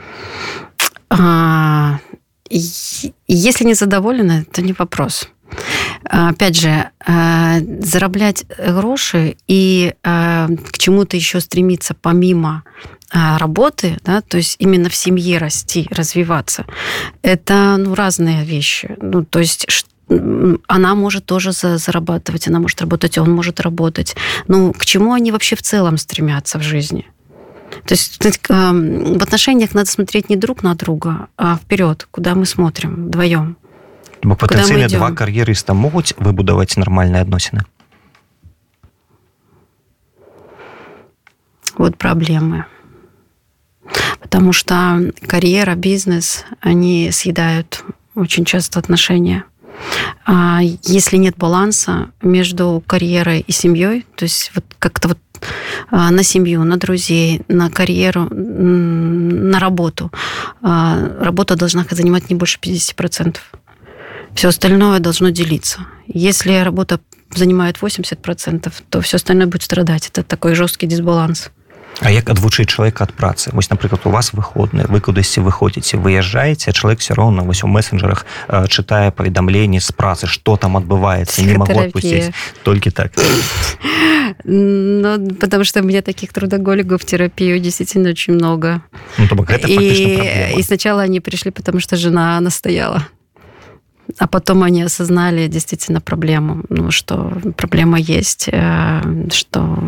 а, 1.09 1.97
если 2.49 3.65
не 3.65 3.73
задоволены 3.73 4.45
то 4.51 4.61
не 4.61 4.73
вопрос 4.73 5.29
опять 6.03 6.59
же 6.59 6.89
зараблять 7.05 8.45
гроши 8.57 9.37
и 9.47 9.93
к 10.01 10.77
чему-то 10.77 11.17
еще 11.17 11.39
стремиться 11.39 11.93
помимо 11.93 12.63
работы, 13.11 13.99
да, 14.03 14.21
то 14.21 14.37
есть 14.37 14.55
именно 14.59 14.89
в 14.89 14.95
семье 14.95 15.37
расти, 15.37 15.87
развиваться, 15.91 16.65
это 17.21 17.75
ну, 17.77 17.93
разные 17.93 18.43
вещи. 18.43 18.95
Ну, 18.99 19.23
то 19.23 19.39
есть 19.39 19.67
она 20.67 20.95
может 20.95 21.25
тоже 21.25 21.51
зарабатывать, 21.51 22.47
она 22.47 22.59
может 22.59 22.81
работать, 22.81 23.17
он 23.17 23.31
может 23.31 23.59
работать. 23.59 24.15
Ну, 24.47 24.73
к 24.73 24.85
чему 24.85 25.13
они 25.13 25.31
вообще 25.31 25.55
в 25.55 25.61
целом 25.61 25.97
стремятся 25.97 26.57
в 26.59 26.63
жизни? 26.63 27.07
То 27.85 27.93
есть 27.93 28.19
в 28.19 29.23
отношениях 29.23 29.73
надо 29.73 29.89
смотреть 29.89 30.29
не 30.29 30.35
друг 30.35 30.61
на 30.63 30.75
друга, 30.75 31.27
а 31.37 31.55
вперед, 31.55 32.07
куда 32.11 32.35
мы 32.35 32.45
смотрим 32.45 33.07
вдвоем. 33.07 33.57
Бо 34.23 34.35
потенциально 34.35 34.87
два 34.87 35.11
кар'ерыста 35.11 35.73
могуць 35.73 36.15
выбудаваць 36.17 36.77
нармальныя 36.77 37.21
адносіны. 37.23 37.63
Вот 41.77 41.97
проблемы. 41.97 42.65
Потому 44.21 44.53
что 44.53 45.11
карьера, 45.27 45.75
бизнес, 45.75 46.45
они 46.61 47.11
съедают 47.11 47.83
очень 48.15 48.45
часто 48.45 48.79
отношения. 48.79 49.43
А 50.25 50.61
если 50.61 51.17
нет 51.17 51.35
баланса 51.35 52.11
между 52.21 52.83
карьерой 52.87 53.41
и 53.41 53.51
семьей, 53.51 54.05
то 54.15 54.23
есть 54.23 54.51
вот 54.55 54.65
как-то 54.79 55.09
вот 55.09 55.17
а, 55.89 56.11
на 56.11 56.23
семью, 56.23 56.63
на 56.63 56.77
друзей, 56.77 57.41
на 57.47 57.69
карьеру, 57.69 58.29
на 58.31 59.59
работу. 59.59 60.11
А, 60.61 60.97
работа 61.19 61.55
должна 61.55 61.85
занимать 61.89 62.29
не 62.29 62.35
больше 62.35 62.59
50%. 62.59 63.37
Все 64.34 64.48
остальное 64.48 65.00
должно 65.00 65.30
делиться. 65.30 65.80
Если 66.06 66.52
работа 66.62 67.00
занимает 67.34 67.78
80%, 67.78 68.72
то 68.88 69.00
все 69.00 69.16
остальное 69.16 69.46
будет 69.46 69.62
страдать. 69.62 70.08
Это 70.08 70.22
такой 70.22 70.54
жесткий 70.54 70.86
дисбаланс. 70.86 71.50
А 72.00 72.10
як 72.10 72.30
адвучыць 72.30 72.68
чалавека 72.70 73.04
ад 73.04 73.12
працы 73.12 73.50
вось 73.52 73.70
напрыклад 73.70 74.06
у 74.06 74.10
вас 74.10 74.30
выходны 74.30 74.86
вы 74.86 75.00
кудысьці 75.02 75.42
выходзіце 75.42 75.98
выязджаеце 75.98 76.70
чалавек 76.70 77.02
все 77.02 77.14
роўна 77.14 77.42
вось 77.42 77.64
у 77.64 77.66
месенджерах 77.66 78.24
э, 78.46 78.68
чытае 78.70 79.10
паведамленні 79.10 79.80
з 79.80 79.90
працы 79.90 80.30
что 80.30 80.56
там 80.56 80.78
адбываецца 80.78 81.42
не 81.42 81.58
могу 81.58 81.74
отпусціць 81.74 82.30
толькі 82.62 82.90
так 82.90 83.18
ну, 84.44 85.18
потому 85.40 85.64
что 85.64 85.80
у 85.80 85.82
меня 85.82 86.02
таких 86.02 86.32
трудоголиков 86.32 87.04
терапию 87.04 87.58
действительно 87.58 88.10
очень 88.10 88.34
много 88.34 88.82
ну, 89.18 89.26
и, 89.66 90.54
и 90.54 90.62
сначала 90.62 91.02
они 91.02 91.18
пришли 91.18 91.50
потому 91.50 91.80
что 91.80 91.96
жена 91.96 92.38
настояла 92.38 93.02
а 94.17 94.27
потом 94.27 94.63
они 94.63 94.83
осознали 94.83 95.47
действительно 95.47 96.01
проблему, 96.01 96.63
ну, 96.69 96.91
что 96.91 97.31
проблема 97.57 97.99
есть, 97.99 98.49
э, 98.51 99.01
что 99.31 99.79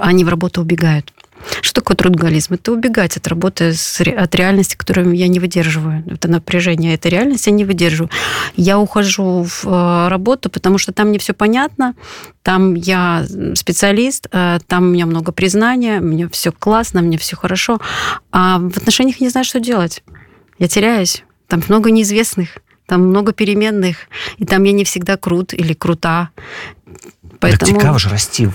они 0.00 0.24
в 0.24 0.28
работу 0.28 0.60
убегают. 0.60 1.12
Что 1.60 1.80
такое 1.80 1.96
трудоголизм? 1.96 2.54
Это 2.54 2.72
убегать 2.72 3.16
от 3.16 3.28
работы, 3.28 3.72
от 4.16 4.34
реальности, 4.34 4.74
которую 4.76 5.12
я 5.14 5.28
не 5.28 5.38
выдерживаю. 5.38 6.02
Это 6.06 6.28
напряжение, 6.28 6.94
это 6.94 7.08
реальность 7.08 7.46
я 7.46 7.52
не 7.52 7.64
выдерживаю. 7.64 8.10
Я 8.56 8.78
ухожу 8.78 9.44
в 9.44 9.64
э, 9.66 10.08
работу, 10.08 10.50
потому 10.50 10.78
что 10.78 10.92
там 10.92 11.08
мне 11.08 11.18
все 11.18 11.34
понятно, 11.34 11.94
там 12.42 12.74
я 12.74 13.24
специалист, 13.54 14.28
э, 14.32 14.58
там 14.66 14.84
у 14.84 14.90
меня 14.90 15.06
много 15.06 15.32
признания, 15.32 16.00
мне 16.00 16.28
все 16.28 16.52
классно, 16.52 17.02
мне 17.02 17.18
все 17.18 17.36
хорошо. 17.36 17.80
А 18.32 18.58
в 18.58 18.76
отношениях 18.76 19.20
не 19.20 19.28
знаю, 19.28 19.44
что 19.44 19.60
делать. 19.60 20.02
Я 20.58 20.68
теряюсь. 20.68 21.22
Там 21.48 21.62
много 21.68 21.90
неизвестных 21.90 22.58
там 22.85 23.07
много 23.07 23.31
переменных, 23.31 24.09
и 24.37 24.45
там 24.45 24.63
я 24.63 24.73
не 24.73 24.83
всегда 24.83 25.17
крут 25.17 25.53
или 25.53 25.73
крута. 25.73 26.29
Поэтому... 27.41 27.65
цікава 27.65 27.97
ж 27.97 28.09
расці 28.09 28.45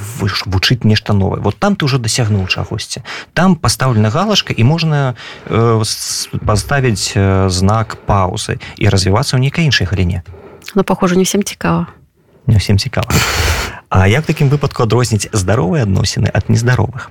вучыць 0.47 0.85
нешта 0.85 1.13
новае 1.13 1.43
вот 1.43 1.59
там 1.59 1.75
ты 1.75 1.85
уже 1.85 1.99
дасягнуў 1.99 2.47
чагосьці 2.47 3.03
там 3.35 3.57
поставлена 3.57 4.11
галашка 4.11 4.55
і 4.57 4.63
можна 4.65 5.17
э, 5.51 5.83
поставіць 6.47 7.13
э, 7.17 7.51
знак 7.51 7.99
паузы 8.07 8.63
і 8.79 8.89
развівацца 8.89 9.35
ў 9.35 9.43
нейкай 9.43 9.67
іншай 9.67 9.91
галіне 9.91 10.23
но 10.75 10.85
похоже 10.85 11.17
не 11.17 11.25
всем 11.25 11.43
цікава 11.43 11.87
не 12.47 12.59
всем 12.59 12.79
цікава 12.79 13.11
А 13.89 14.07
як 14.07 14.27
такім 14.27 14.49
выпадку 14.51 14.83
адрозніць 14.83 15.31
здаровыя 15.33 15.83
адносіны 15.83 16.31
ад 16.31 16.47
нездаровых 16.47 17.11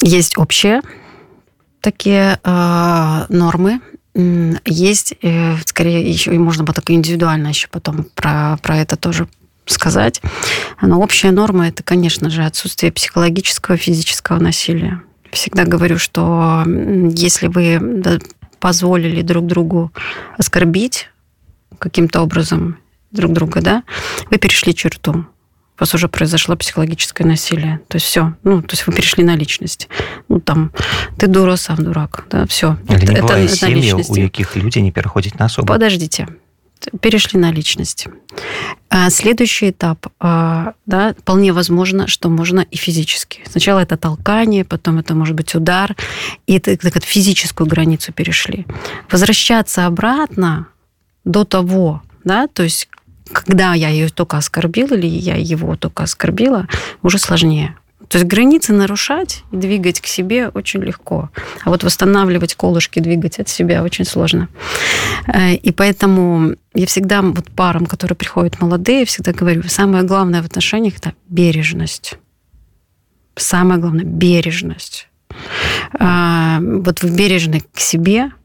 есть 0.00 0.38
общее 0.38 0.80
такие 1.83 2.39
э, 2.43 3.25
нормы. 3.29 3.81
Есть, 4.65 5.15
скорее, 5.65 6.09
еще 6.09 6.33
и 6.35 6.37
можно 6.37 6.63
было 6.63 6.73
так 6.75 6.89
индивидуально 6.91 7.47
еще 7.47 7.67
потом 7.67 8.05
про, 8.15 8.57
про 8.61 8.77
это 8.77 8.95
тоже 8.95 9.27
сказать. 9.65 10.21
Но 10.81 10.99
общая 10.99 11.31
норма– 11.31 11.67
это, 11.69 11.81
конечно 11.83 12.29
же, 12.29 12.43
отсутствие 12.43 12.91
психологического, 12.91 13.75
физического 13.75 14.39
насилия. 14.39 15.01
Всегда 15.31 15.65
говорю, 15.65 15.97
что 15.97 16.63
если 17.15 17.47
вы 17.47 18.05
позволили 18.59 19.23
друг 19.23 19.47
другу 19.47 19.91
оскорбить 20.37 21.09
каким-то 21.79 22.21
образом 22.21 22.77
друг 23.11 23.33
друга, 23.33 23.61
да, 23.61 23.83
вы 24.29 24.37
перешли 24.37 24.75
черту 24.75 25.25
у 25.77 25.81
вас 25.81 25.93
уже 25.95 26.07
произошло 26.07 26.55
психологическое 26.55 27.25
насилие. 27.25 27.81
То 27.87 27.95
есть 27.95 28.05
все, 28.05 28.33
ну, 28.43 28.61
то 28.61 28.73
есть 28.73 28.85
вы 28.85 28.93
перешли 28.93 29.23
на 29.23 29.35
личность. 29.35 29.89
Ну, 30.29 30.39
там, 30.39 30.71
ты 31.17 31.27
дура, 31.27 31.55
сам 31.55 31.77
дурак, 31.77 32.25
да, 32.29 32.45
все. 32.45 32.77
Это, 32.87 33.11
это, 33.11 33.33
это 33.33 33.67
личность. 33.67 34.09
у 34.09 34.15
яких 34.15 34.55
люди 34.55 34.79
не 34.79 34.91
переходят 34.91 35.39
на 35.39 35.45
особо. 35.45 35.67
Подождите, 35.67 36.27
перешли 37.01 37.39
на 37.39 37.51
личность. 37.51 38.07
А 38.89 39.09
следующий 39.09 39.71
этап, 39.71 40.07
а, 40.19 40.73
да, 40.85 41.15
вполне 41.17 41.53
возможно, 41.53 42.07
что 42.07 42.29
можно 42.29 42.61
и 42.61 42.75
физически. 42.75 43.41
Сначала 43.49 43.79
это 43.79 43.97
толкание, 43.97 44.65
потом 44.65 44.99
это 44.99 45.15
может 45.15 45.35
быть 45.35 45.55
удар, 45.55 45.95
и 46.45 46.57
это 46.57 46.77
так, 46.77 47.03
физическую 47.03 47.67
границу 47.67 48.13
перешли. 48.13 48.65
Возвращаться 49.09 49.85
обратно 49.85 50.67
до 51.25 51.45
того, 51.45 52.01
да, 52.23 52.47
то 52.47 52.63
есть 52.63 52.89
когда 53.31 53.73
я 53.73 53.89
ее 53.89 54.09
только 54.09 54.37
оскорбила 54.37 54.95
или 54.95 55.07
я 55.07 55.35
его 55.35 55.75
только 55.75 56.03
оскорбила, 56.03 56.67
уже 57.01 57.17
сложнее. 57.17 57.75
То 58.09 58.19
есть 58.19 58.29
границы 58.29 58.73
нарушать 58.73 59.43
и 59.51 59.57
двигать 59.57 59.99
к 59.99 60.05
себе 60.05 60.49
очень 60.49 60.81
легко. 60.81 61.31
А 61.63 61.69
вот 61.69 61.83
восстанавливать 61.83 62.53
колышки, 62.53 62.99
двигать 62.99 63.39
от 63.39 63.49
себя 63.49 63.83
очень 63.83 64.05
сложно. 64.05 64.49
Э, 65.27 65.55
и 65.55 65.71
поэтому 65.71 66.55
я 66.75 66.85
всегда 66.85 67.21
вот 67.21 67.49
парам, 67.51 67.85
которые 67.87 68.15
приходят 68.15 68.61
молодые, 68.61 69.05
всегда 69.05 69.31
говорю, 69.31 69.63
самое 69.67 70.03
главное 70.03 70.43
в 70.43 70.45
отношениях– 70.45 70.97
это 70.97 71.13
бережность. 71.27 72.19
Самое 73.35 73.79
главное– 73.79 74.05
бережность. 74.05 75.07
А, 75.97 76.59
вот 76.61 77.01
вы 77.01 77.09
бережны 77.09 77.63
к 77.73 77.79
себе– 77.79 78.31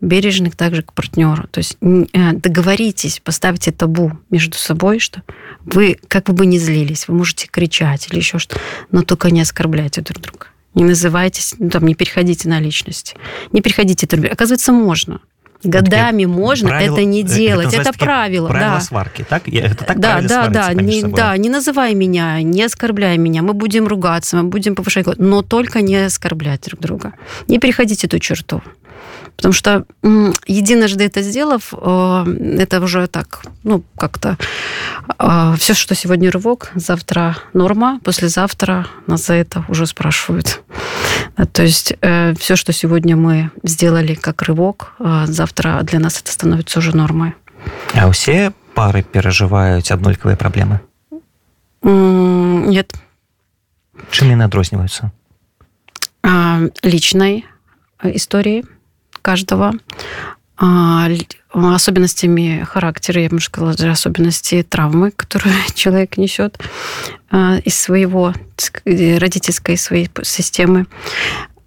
бережных 0.00 0.56
также 0.56 0.82
к 0.82 0.92
партнеру. 0.92 1.46
То 1.50 1.58
есть 1.58 1.76
э, 1.80 2.32
договоритесь, 2.32 3.20
поставьте 3.20 3.72
табу 3.72 4.12
между 4.30 4.56
собой, 4.56 4.98
что 4.98 5.22
вы, 5.64 5.98
как 6.08 6.26
бы 6.26 6.46
ни 6.46 6.58
злились, 6.58 7.08
вы 7.08 7.14
можете 7.14 7.48
кричать 7.48 8.08
или 8.10 8.18
еще 8.18 8.38
что 8.38 8.58
но 8.90 9.02
только 9.02 9.30
не 9.30 9.40
оскорбляйте 9.40 10.02
друг 10.02 10.22
друга. 10.22 10.46
Не 10.74 10.84
называйтесь, 10.84 11.54
ну, 11.58 11.70
там, 11.70 11.86
не 11.86 11.94
переходите 11.94 12.48
на 12.48 12.60
личность. 12.60 13.16
Не 13.52 13.62
переходите. 13.62 14.06
Оказывается, 14.30 14.72
можно. 14.72 15.20
Годами 15.64 16.26
вот 16.26 16.36
можно 16.36 16.68
правило, 16.68 16.94
это 16.94 17.04
не 17.04 17.22
делать. 17.22 17.72
Это, 17.72 17.88
это 17.88 17.98
правило. 17.98 18.48
Правило 18.48 18.74
да. 18.74 18.80
сварки, 18.80 19.24
так? 19.28 19.48
Это 19.48 19.84
так 19.84 19.98
да, 19.98 20.20
да, 20.20 20.48
да. 20.48 20.74
Не, 20.74 21.02
да, 21.02 21.36
не 21.36 21.48
называй 21.48 21.94
меня, 21.94 22.42
не 22.42 22.62
оскорбляй 22.62 23.16
меня. 23.16 23.42
Мы 23.42 23.54
будем 23.54 23.86
ругаться, 23.86 24.36
мы 24.36 24.44
будем 24.44 24.74
повышать 24.74 25.06
но 25.18 25.42
только 25.42 25.80
не 25.80 25.96
оскорблять 25.96 26.62
друг 26.62 26.80
друга. 26.80 27.14
Не 27.48 27.58
переходите 27.58 28.06
эту 28.06 28.18
черту. 28.18 28.62
Потому 29.36 29.52
что 29.52 29.84
единожды 30.46 31.04
это 31.04 31.22
сделав, 31.22 31.72
э, 31.72 32.56
это 32.58 32.80
уже 32.80 33.06
так, 33.06 33.44
ну, 33.64 33.82
как-то 33.98 34.38
э, 35.18 35.54
все, 35.58 35.74
что 35.74 35.94
сегодня 35.94 36.30
рывок, 36.30 36.70
завтра 36.74 37.36
норма, 37.52 38.00
послезавтра 38.02 38.86
нас 39.06 39.26
за 39.26 39.34
это 39.34 39.64
уже 39.68 39.86
спрашивают. 39.86 40.62
То 41.52 41.62
есть 41.62 41.94
э, 42.00 42.34
все, 42.34 42.56
что 42.56 42.72
сегодня 42.72 43.16
мы 43.16 43.50
сделали 43.62 44.14
как 44.14 44.42
рывок, 44.42 44.94
завтра 45.26 45.80
для 45.82 46.00
нас 46.00 46.20
это 46.20 46.32
становится 46.32 46.78
уже 46.78 46.96
нормой. 46.96 47.34
А 47.94 48.10
все 48.10 48.52
пары 48.74 49.02
переживают 49.02 49.90
аднолькавыя 49.90 50.36
проблемы? 50.36 50.80
Нет. 51.82 52.94
Чем 54.10 54.30
они 54.30 54.42
адрозніваюцца? 54.42 55.12
Личной 56.82 57.44
историей 58.02 58.64
каждого, 59.26 59.72
а, 60.56 61.08
особенностями 61.52 62.64
характера, 62.64 63.20
я 63.20 63.28
бы 63.28 63.40
сказала, 63.40 63.74
даже 63.74 63.90
особенности 63.90 64.62
травмы, 64.62 65.10
которую 65.10 65.52
человек 65.74 66.16
несет 66.16 66.60
а, 67.32 67.56
из 67.64 67.76
своего 67.76 68.32
родительской 68.84 69.76
своей 69.76 70.08
системы. 70.22 70.86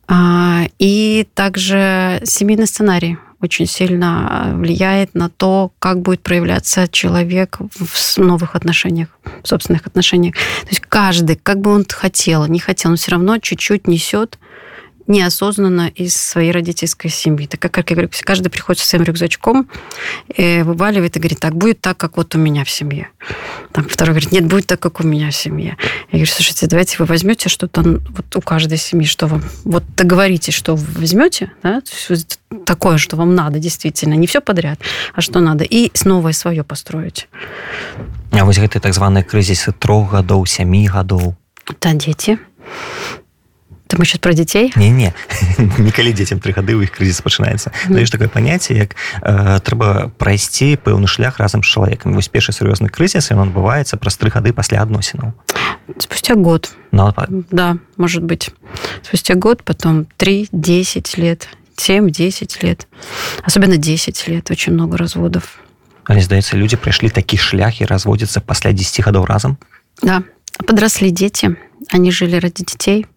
А, 0.08 0.68
и 0.80 1.28
также 1.34 2.22
семейный 2.24 2.66
сценарий 2.66 3.18
очень 3.42 3.66
сильно 3.66 4.54
влияет 4.56 5.14
на 5.14 5.30
то, 5.30 5.74
как 5.80 6.00
будет 6.00 6.24
проявляться 6.24 6.88
человек 6.88 7.58
в 7.60 8.18
новых 8.18 8.56
отношениях, 8.56 9.10
в 9.44 9.48
собственных 9.50 9.86
отношениях. 9.86 10.36
То 10.36 10.70
есть 10.70 10.82
каждый, 10.88 11.36
как 11.36 11.60
бы 11.60 11.72
он 11.72 11.86
хотел, 11.90 12.46
не 12.48 12.60
хотел, 12.60 12.92
он 12.92 12.98
все 12.98 13.12
равно 13.12 13.38
чуть-чуть 13.38 13.86
несет 13.86 14.40
неосознанно 15.09 15.89
из 15.95 16.17
своей 16.17 16.51
родительской 16.51 17.11
семьи. 17.11 17.47
Так 17.47 17.61
как, 17.61 17.73
как 17.73 17.91
я 17.91 17.97
говорю, 17.97 18.11
каждый 18.23 18.49
приходит 18.49 18.81
со 18.81 18.89
своим 18.89 19.05
рюкзачком, 19.05 19.69
и 20.35 20.63
вываливает 20.63 21.17
и 21.17 21.19
говорит, 21.19 21.41
так, 21.41 21.55
будет 21.55 21.81
так, 21.81 21.99
как 21.99 22.17
вот 22.17 22.35
у 22.35 22.39
меня 22.39 22.65
в 22.65 22.71
семье. 22.71 23.09
Там 23.73 23.87
второй 23.87 24.15
говорит, 24.15 24.33
нет, 24.33 24.47
будет 24.47 24.67
так, 24.67 24.81
как 24.81 25.01
у 25.01 25.07
меня 25.07 25.31
в 25.31 25.35
семье. 25.35 25.77
Я 26.11 26.19
говорю, 26.19 26.27
слушайте, 26.27 26.67
давайте 26.67 26.97
вы 26.99 27.05
возьмете 27.05 27.49
что-то 27.49 27.83
вот 27.83 28.37
у 28.37 28.41
каждой 28.41 28.79
семьи, 28.79 29.07
что 29.07 29.27
вам... 29.27 29.43
Вот 29.65 29.85
договоритесь, 29.95 30.55
что 30.55 30.75
вы 30.75 31.01
возьмете, 31.01 31.53
да, 31.63 31.83
такое, 32.65 32.97
что 32.97 33.17
вам 33.17 33.35
надо 33.35 33.59
действительно, 33.59 34.15
не 34.15 34.27
все 34.27 34.41
подряд, 34.41 34.81
а 35.13 35.21
что 35.21 35.41
надо, 35.41 35.65
и 35.65 35.91
снова 35.95 36.33
свое 36.33 36.65
построить. 36.65 37.29
А 38.33 38.45
вот 38.45 38.59
гэты 38.59 38.81
так 38.83 38.91
званыя 38.91 39.23
крызісы 39.23 39.71
трох 39.79 40.11
гадоў 40.11 40.43
сямі 40.43 40.83
гадоў 40.91 41.39
да 41.79 41.95
дети 41.95 42.39
Ты 43.89 43.99
мы 43.99 44.05
сейчас 44.07 44.19
про 44.19 44.33
дзяцей 44.33 44.73
не 44.77 44.91
не 44.91 45.13
некалі 45.79 46.13
дзецям 46.13 46.41
тры 46.41 46.57
гады 46.57 46.75
у 46.75 46.81
іх 46.81 46.91
крызіс 46.91 47.21
пачынаецца 47.21 47.69
mm. 47.69 47.93
даеш 47.93 48.11
такое 48.11 48.29
паняцце 48.33 48.73
як 48.73 48.97
э, 49.21 49.61
трэба 49.61 50.09
прайсці 50.17 50.81
пэўны 50.81 51.07
шлях 51.07 51.37
разам 51.37 51.63
з 51.63 51.69
чалавекам 51.69 52.17
вось 52.17 52.33
першы 52.33 52.57
сур'ёзны 52.57 52.89
крызіс 52.89 53.29
ён 53.31 53.45
адбываецца 53.45 54.01
праз 54.01 54.17
тры 54.17 54.33
гады 54.33 54.57
пасля 54.57 54.81
адносінаў 54.81 55.37
спустя 56.01 56.35
год 56.35 56.73
Но... 56.93 57.13
да 57.51 57.77
может 57.97 58.25
быть 58.25 58.51
спустя 59.03 59.35
год 59.35 59.63
потом 59.63 60.07
3 60.17 60.49
10 60.51 61.19
лет 61.19 61.49
7-10 61.77 62.65
лет 62.65 62.89
особенно 63.45 63.77
10 63.77 64.29
лет 64.29 64.51
очень 64.51 64.73
много 64.73 64.97
разводов 64.97 65.61
але 66.05 66.21
здаецца 66.21 66.57
людзі 66.57 66.81
прыйшлі 66.81 67.13
такі 67.13 67.37
шлях 67.37 67.81
і 67.81 67.85
разводзяцца 67.85 68.41
пасля 68.41 68.73
10 68.73 69.05
гадоў 69.05 69.29
разам 69.29 69.59
да 70.03 70.23
подросли 70.67 71.11
дети 71.11 71.57
они 71.93 72.11
жили 72.11 72.41
ради 72.41 72.65
детей 72.65 73.05
а, 73.05 73.15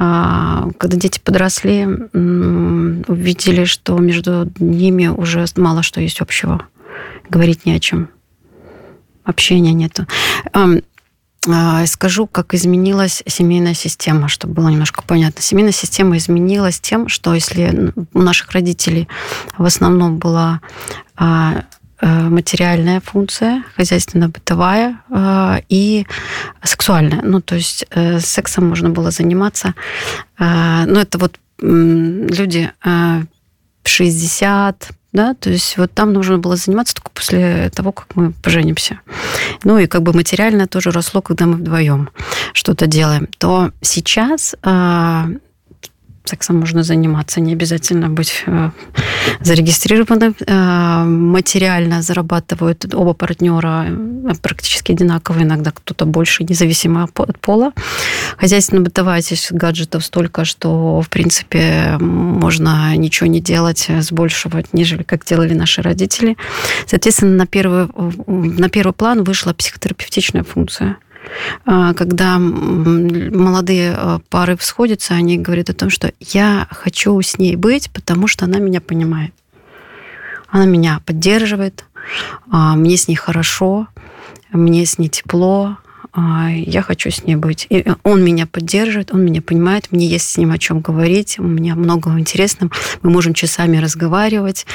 когда 0.00 0.96
дети 0.96 1.20
подросли, 1.22 1.84
увидели, 1.84 3.64
что 3.64 3.98
между 3.98 4.50
ними 4.58 5.08
уже 5.08 5.44
мало 5.56 5.82
что 5.82 6.00
есть 6.00 6.22
общего. 6.22 6.62
Говорить 7.28 7.66
не 7.66 7.74
о 7.74 7.80
чем. 7.80 8.08
Общения 9.24 9.74
нету. 9.74 10.06
А, 11.48 11.86
скажу, 11.86 12.26
как 12.26 12.52
изменилась 12.54 13.22
семейная 13.26 13.74
система, 13.74 14.28
чтобы 14.28 14.54
было 14.54 14.68
немножко 14.68 15.02
понятно. 15.02 15.40
Семейная 15.42 15.72
система 15.72 16.16
изменилась 16.18 16.80
тем, 16.80 17.08
что 17.08 17.34
если 17.34 17.92
у 18.12 18.20
наших 18.20 18.50
родителей 18.52 19.08
в 19.56 19.64
основном 19.64 20.18
была 20.18 20.60
а, 21.16 21.64
материальная 22.06 23.00
функция, 23.00 23.62
хозяйственно-бытовая 23.76 25.00
э, 25.10 25.60
и 25.68 26.06
сексуальная. 26.62 27.20
Ну, 27.22 27.40
то 27.40 27.56
есть 27.56 27.84
э, 27.90 28.20
сексом 28.20 28.68
можно 28.68 28.90
было 28.90 29.10
заниматься. 29.10 29.74
Ну, 30.38 30.98
это 30.98 31.18
вот 31.18 31.38
люди 31.60 32.72
60, 33.84 34.90
да, 35.12 35.34
то 35.34 35.50
есть 35.50 35.76
вот 35.76 35.92
там 35.92 36.12
нужно 36.12 36.38
было 36.38 36.56
заниматься 36.56 36.94
только 36.94 37.10
после 37.10 37.70
того, 37.70 37.92
как 37.92 38.16
мы 38.16 38.32
поженимся. 38.32 39.00
Ну 39.64 39.78
и 39.78 39.86
как 39.86 40.02
бы 40.02 40.14
материально 40.14 40.66
тоже 40.66 40.90
росло, 40.90 41.20
когда 41.20 41.46
мы 41.46 41.56
вдвоем 41.56 42.08
что-то 42.54 42.86
делаем. 42.86 43.28
То 43.38 43.72
сейчас 43.82 44.54
сексом 46.30 46.60
можно 46.60 46.82
заниматься, 46.82 47.40
не 47.40 47.52
обязательно 47.52 48.08
быть 48.08 48.44
э, 48.46 48.70
зарегистрированным. 49.40 50.34
Э, 50.46 51.04
материально 51.04 52.02
зарабатывают 52.02 52.94
оба 52.94 53.14
партнера 53.14 53.86
э, 53.88 54.34
практически 54.40 54.92
одинаково, 54.92 55.42
иногда 55.42 55.70
кто-то 55.70 56.06
больше, 56.06 56.44
независимо 56.44 57.08
от 57.14 57.38
пола. 57.38 57.72
Хозяйственно-бытовая 58.38 59.20
здесь 59.20 59.48
гаджетов 59.50 60.04
столько, 60.04 60.44
что, 60.44 61.00
в 61.00 61.08
принципе, 61.08 61.96
можно 62.00 62.96
ничего 62.96 63.26
не 63.26 63.40
делать 63.40 63.90
с 63.90 64.12
большего, 64.12 64.62
нежели 64.72 65.02
как 65.02 65.24
делали 65.24 65.54
наши 65.54 65.82
родители. 65.82 66.36
Соответственно, 66.86 67.36
на 67.36 67.46
первый, 67.46 67.88
на 68.26 68.68
первый 68.68 68.92
план 68.92 69.24
вышла 69.24 69.52
психотерапевтичная 69.52 70.44
функция– 70.44 70.96
когда 71.64 72.38
молодые 72.38 73.94
а, 73.94 74.20
пары 74.30 74.56
сходятся, 74.60 75.14
они 75.14 75.38
говорят 75.38 75.70
о 75.70 75.74
том, 75.74 75.90
что 75.90 76.12
я 76.18 76.66
хочу 76.70 77.20
с 77.20 77.38
ней 77.38 77.56
быть, 77.56 77.90
потому 77.90 78.26
что 78.26 78.46
она 78.46 78.58
меня 78.58 78.80
понимает. 78.80 79.32
Она 80.48 80.64
меня 80.64 81.00
поддерживает, 81.04 81.84
а, 82.50 82.74
мне 82.74 82.96
с 82.96 83.06
ней 83.08 83.16
хорошо, 83.16 83.88
мне 84.50 84.84
с 84.84 84.98
ней 84.98 85.08
тепло, 85.08 85.76
а, 85.76 85.89
я 86.16 86.82
хочу 86.82 87.10
с 87.10 87.24
ней 87.24 87.36
быть. 87.36 87.66
И 87.70 87.84
он 88.02 88.24
меня 88.24 88.46
поддерживает, 88.46 89.12
он 89.12 89.24
меня 89.24 89.42
понимает, 89.42 89.88
мне 89.90 90.06
есть 90.06 90.30
с 90.30 90.36
ним 90.36 90.52
о 90.52 90.58
чем 90.58 90.80
говорить, 90.80 91.38
у 91.38 91.44
меня 91.44 91.74
много 91.74 92.10
интересного, 92.18 92.72
мы 93.02 93.10
можем 93.10 93.34
часами 93.34 93.76
разговаривать. 93.76 94.66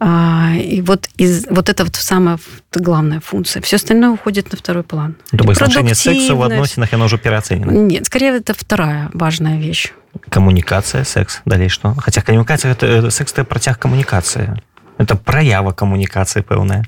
А, 0.00 0.52
и 0.56 0.80
вот, 0.80 1.08
из, 1.16 1.46
вот 1.48 1.68
это 1.68 1.84
вот 1.84 1.96
самая 1.96 2.38
главная 2.72 3.20
функция. 3.20 3.62
Все 3.62 3.76
остальное 3.76 4.10
уходит 4.10 4.52
на 4.52 4.58
второй 4.58 4.82
план. 4.82 5.16
Думаю, 5.32 5.54
значение 5.54 5.94
секса 5.94 6.34
в 6.34 6.42
относинах, 6.42 6.92
оно 6.92 7.06
уже 7.06 7.18
переоценено. 7.18 7.70
Нет, 7.70 8.06
скорее 8.06 8.36
это 8.36 8.54
вторая 8.54 9.10
важная 9.14 9.58
вещь. 9.58 9.92
Коммуникация, 10.28 11.04
секс, 11.04 11.40
далее 11.46 11.68
что? 11.68 11.94
Хотя 11.94 12.20
коммуникация, 12.20 12.72
это, 12.72 12.86
э, 12.86 13.10
секс 13.10 13.32
это 13.32 13.44
протяг 13.44 13.78
коммуникации. 13.78 14.60
Это 14.98 15.16
проява 15.16 15.72
коммуникации 15.72 16.42
пэўная. 16.42 16.84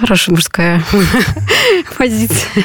Хорошая 0.00 0.34
мужская 0.34 0.82
позиция. 1.98 2.64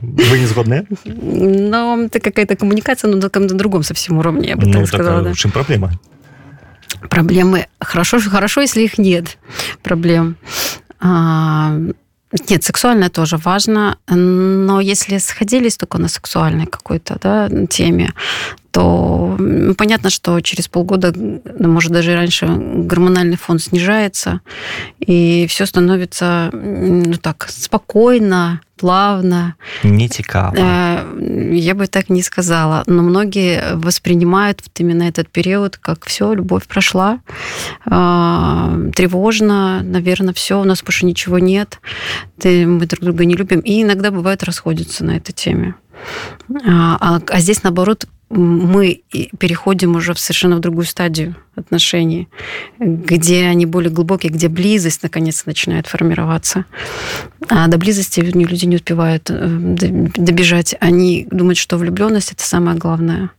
Вы 0.00 0.38
не 0.38 0.46
згодны? 0.46 0.86
Но 1.04 1.98
это 2.02 2.20
какая-то 2.20 2.56
коммуникация, 2.56 3.10
но 3.10 3.16
на 3.16 3.48
другом 3.48 3.82
совсем 3.82 4.18
уровне, 4.18 4.50
я 4.50 4.56
бы 4.56 4.66
ну, 4.66 4.72
так 4.72 4.88
сказала. 4.88 5.22
Да. 5.22 5.32
В 5.32 5.36
чем 5.36 5.50
проблема? 5.50 5.92
Проблемы 7.08 7.66
хорошо, 7.80 8.20
хорошо, 8.20 8.60
если 8.60 8.82
их 8.82 8.98
нет 8.98 9.38
проблем. 9.82 10.36
А, 11.00 11.76
нет, 12.48 12.64
сексуальное 12.64 13.10
тоже 13.10 13.36
важно, 13.36 13.98
но 14.08 14.80
если 14.80 15.18
сходились 15.18 15.76
только 15.76 15.98
на 15.98 16.08
сексуальной 16.08 16.66
какой-то 16.66 17.18
да, 17.22 17.48
теме, 17.66 18.12
то 18.74 19.38
понятно, 19.78 20.10
что 20.10 20.40
через 20.40 20.66
полгода, 20.66 21.14
может 21.60 21.92
даже 21.92 22.14
раньше, 22.14 22.46
гормональный 22.46 23.36
фон 23.36 23.60
снижается, 23.60 24.40
и 24.98 25.46
все 25.48 25.66
становится 25.66 26.50
ну, 26.52 27.14
так 27.14 27.46
спокойно, 27.48 28.60
плавно. 28.76 29.54
Не 29.84 30.08
цікаво. 30.08 30.56
Э, 30.56 31.04
я 31.52 31.74
бы 31.74 31.86
так 31.86 32.10
не 32.10 32.22
сказала. 32.22 32.82
Но 32.86 33.02
многие 33.02 33.76
воспринимают 33.76 34.60
вот 34.64 34.80
именно 34.80 35.04
этот 35.04 35.28
период, 35.28 35.76
как 35.76 36.04
все, 36.06 36.34
любовь 36.34 36.66
прошла. 36.66 37.20
Э, 37.86 38.90
тревожно, 38.96 39.82
наверное, 39.84 40.34
все, 40.34 40.60
у 40.60 40.64
нас 40.64 40.82
больше 40.82 41.06
ничего 41.06 41.38
нет. 41.38 41.78
Мы 42.44 42.86
друг 42.86 43.04
друга 43.04 43.24
не 43.24 43.36
любим. 43.36 43.60
И 43.60 43.82
иногда 43.82 44.10
бывает 44.10 44.42
расходятся 44.42 45.04
на 45.04 45.16
этой 45.16 45.32
теме. 45.32 45.74
А, 46.66 47.20
а 47.28 47.40
здесь, 47.40 47.62
наоборот, 47.62 48.06
мы 48.33 49.01
переходим 49.39 49.95
уже 49.95 50.13
в 50.13 50.19
совершенно 50.19 50.57
в 50.57 50.59
другую 50.59 50.85
стадию 50.85 51.35
отношений, 51.55 52.29
где 52.79 53.47
они 53.47 53.65
более 53.65 53.91
глубокие, 53.91 54.31
где 54.31 54.47
близость 54.47 55.01
наконец 55.01 55.45
начинает 55.45 55.87
формироваться. 55.87 56.65
А 57.49 57.67
до 57.67 57.77
близости 57.77 58.19
люди 58.19 58.65
не 58.65 58.75
успевают 58.75 59.29
э, 59.29 59.47
добежать. 60.15 60.75
Они 60.79 61.27
думают, 61.31 61.57
что 61.57 61.77
влюбленность 61.77 62.31
это 62.31 62.43
самое 62.43 62.77
главное. 62.77 63.31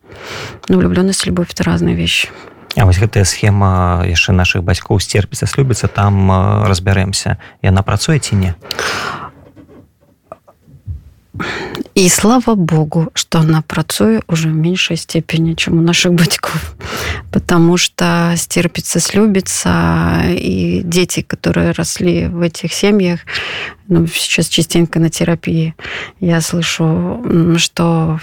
Но 0.69 0.79
влюбленность 0.79 1.25
и 1.25 1.29
любовь 1.29 1.53
это 1.53 1.63
разные 1.63 1.95
вещи. 1.95 2.29
А 2.77 2.85
вось 2.85 2.99
гэтая 2.99 3.25
схема 3.25 4.03
яшчэ 4.07 4.31
наших 4.33 4.63
бацькоў 4.63 5.03
сцерпіцца 5.03 5.47
слюбіцца 5.47 5.91
там 5.91 6.31
э, 6.31 6.69
разбяремся 6.71 7.39
яна 7.63 7.83
працуе 7.83 8.19
ці 8.19 8.39
не 8.39 8.55
и 11.96 12.10
слава 12.10 12.56
богу, 12.56 13.10
что 13.14 13.40
она 13.40 13.62
працуе 13.62 14.22
уже 14.28 14.50
в 14.50 14.54
меньшей 14.54 14.98
степени, 14.98 15.54
чем 15.54 15.78
у 15.78 15.82
наших 15.82 16.14
батьков. 16.14 16.76
Потому 17.32 17.78
что 17.78 18.34
стерпится, 18.36 19.00
слюбится, 19.00 20.24
и 20.28 20.82
дети, 20.84 21.22
которые 21.22 21.72
росли 21.72 22.28
в 22.28 22.42
этих 22.42 22.74
семьях, 22.74 23.22
ну, 23.88 24.06
сейчас 24.08 24.50
частенько 24.50 25.00
на 25.00 25.10
терапии, 25.10 25.74
я 26.20 26.42
слышу, 26.42 27.24
что 27.58 28.20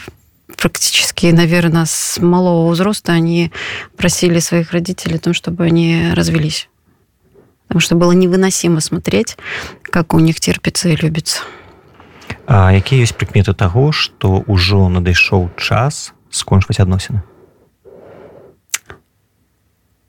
практически, 0.59 1.27
наверное, 1.27 1.87
с 1.87 2.19
малого 2.21 2.67
возраста 2.67 3.13
они 3.13 3.53
просили 3.97 4.39
своих 4.41 4.73
родителей 4.73 5.17
о 5.17 5.21
том, 5.21 5.33
чтобы 5.33 5.65
они 5.65 6.13
развелись 6.13 6.69
потому 7.69 7.81
что 7.81 7.95
было 7.95 8.13
невыносимо 8.13 8.81
смотреть, 8.81 9.39
как 9.83 10.13
у 10.13 10.19
них 10.19 10.41
терпится 10.41 10.91
и 10.91 10.97
любится. 10.97 11.41
А 12.47 12.73
какие 12.73 13.01
есть 13.01 13.17
прикметы 13.17 13.55
того, 13.55 13.93
что 13.93 14.43
уже 14.47 14.77
надышоў 14.77 15.51
час 15.57 16.13
скончваць 16.31 16.81
адносіны? 16.81 17.23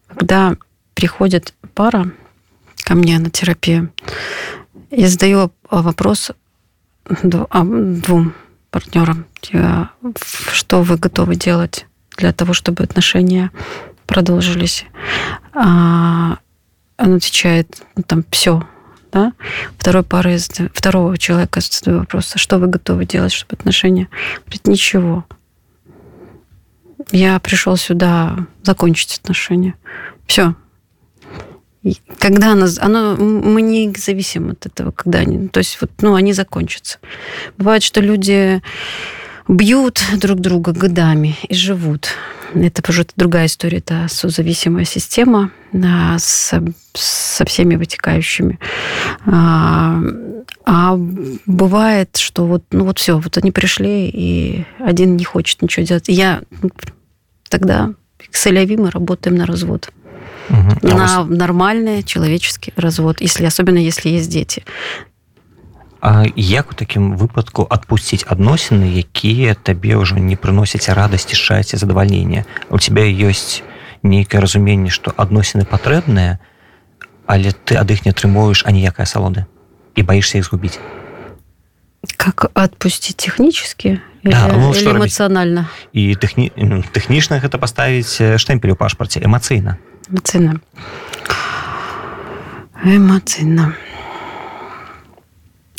Когда 0.08 0.56
приходит 0.93 1.54
пара 1.74 2.12
ко 2.84 2.96
мне 2.96 3.19
на 3.19 3.30
терапию. 3.30 3.91
Я 4.91 5.08
задаю 5.10 5.52
вопрос 5.69 6.32
двум 7.06 8.34
партнерам 8.72 9.26
что 10.52 10.82
вы 10.82 10.98
готовы 10.98 11.36
делать 11.36 11.86
для 12.17 12.32
того 12.32 12.54
чтобы 12.54 12.84
отношения 12.84 13.52
продолжились? 14.08 14.86
А, 15.54 16.38
он 16.98 17.15
отвечает 17.15 17.84
ну, 17.96 18.04
там 18.04 18.24
все 18.32 18.63
да? 19.13 19.34
Второй 19.78 20.04
пары, 20.04 20.38
второго 20.73 21.17
человека 21.17 21.62
задаю 21.62 21.99
вопрос, 21.99 22.32
а 22.36 22.38
что 22.38 22.58
вы 22.58 22.67
готовы 22.67 23.06
делать, 23.06 23.32
чтобы 23.32 23.54
отношения... 23.54 24.10
Говорит, 24.45 24.67
ничего. 24.67 25.26
Я 27.12 27.39
пришел 27.39 27.78
сюда 27.78 28.47
закончить 28.63 29.19
отношения. 29.19 29.76
Все. 30.26 30.56
когда 32.17 32.54
оно, 32.54 32.67
оно, 32.80 33.15
мы 33.15 33.62
не 33.62 33.93
зависим 33.97 34.52
от 34.52 34.65
этого, 34.65 34.91
когда 34.91 35.19
они, 35.19 35.49
то 35.49 35.60
есть 35.60 35.78
вот, 35.82 35.91
ну, 36.02 36.15
они 36.15 36.34
закончатся. 36.34 36.99
Бывает, 37.58 37.84
что 37.84 38.02
люди 38.02 38.62
бьют 39.47 40.02
друг 40.17 40.39
друга 40.39 40.71
годами 40.71 41.36
и 41.49 41.54
живут. 41.54 42.08
Это 42.56 42.84
уже 42.89 43.06
другая 43.16 43.48
история, 43.48 43.80
это 43.80 44.08
созависимая 44.10 44.86
система 44.86 45.52
да, 45.72 46.18
с, 46.20 46.54
со 46.94 47.46
всеми 47.46 47.76
вытекающими. 47.76 48.60
А, 49.26 50.00
а 50.66 50.96
бывает, 51.46 52.18
что 52.18 52.46
вот, 52.46 52.63
ну 52.72 52.86
вот 52.86 53.00
все, 53.00 53.18
вот 53.18 53.38
они 53.38 53.52
пришли, 53.52 54.08
и 54.08 54.66
один 54.80 55.18
не 55.18 55.24
хочет 55.24 55.62
ничего 55.62 55.86
делать. 55.86 56.06
Я 56.08 56.42
тогда 57.50 57.94
с 58.32 58.48
Элеви 58.48 58.78
мы 58.78 58.92
работаем 58.92 59.36
на 59.36 59.46
развод. 59.46 59.92
Угу. 60.50 60.88
На 60.88 61.24
нормальный 61.24 62.04
человеческий 62.04 62.74
развод, 62.76 63.22
если, 63.22 63.46
особенно 63.46 63.78
если 63.78 64.10
есть 64.10 64.30
дети. 64.30 64.63
А 66.04 66.26
як 66.36 66.72
у 66.72 66.76
такім 66.76 67.16
выпадку 67.16 67.63
адпусціць 67.63 68.28
адносіны 68.28 68.92
якія 69.00 69.56
табе 69.56 69.96
ўжо 69.96 70.20
не 70.20 70.36
прыносяць 70.36 70.92
радасці 70.92 71.39
шчасця 71.39 71.80
задавальнення? 71.80 72.44
У 72.68 72.76
тебя 72.76 73.08
ёсць 73.08 73.63
нейкае 74.04 74.44
разуменне 74.44 74.92
што 74.92 75.16
адносіны 75.16 75.63
патрэбныя 75.63 76.44
але 77.24 77.56
ты 77.56 77.80
ад 77.80 77.88
іх 77.88 78.04
не 78.04 78.12
атрымоеш 78.12 78.68
аніякай 78.68 79.08
асалоды 79.08 79.48
і 79.96 80.04
баишься 80.04 80.44
іх 80.44 80.52
згубіць? 80.52 80.76
Как 82.20 82.52
отпустить 82.52 83.16
технически 83.16 84.04
да, 84.24 84.52
ну, 84.52 84.76
или 84.76 84.92
эмоционально? 84.92 85.72
І 85.96 86.20
тэхні... 86.20 86.52
тэхнічна 86.92 87.39
гэта 87.39 87.56
паставіць 87.56 88.20
штэмпель 88.36 88.76
у 88.76 88.76
пашпарце 88.76 89.24
эмацыйна 89.24 89.80
эмацыйна 90.12 90.60
эмацыйна 92.84 93.72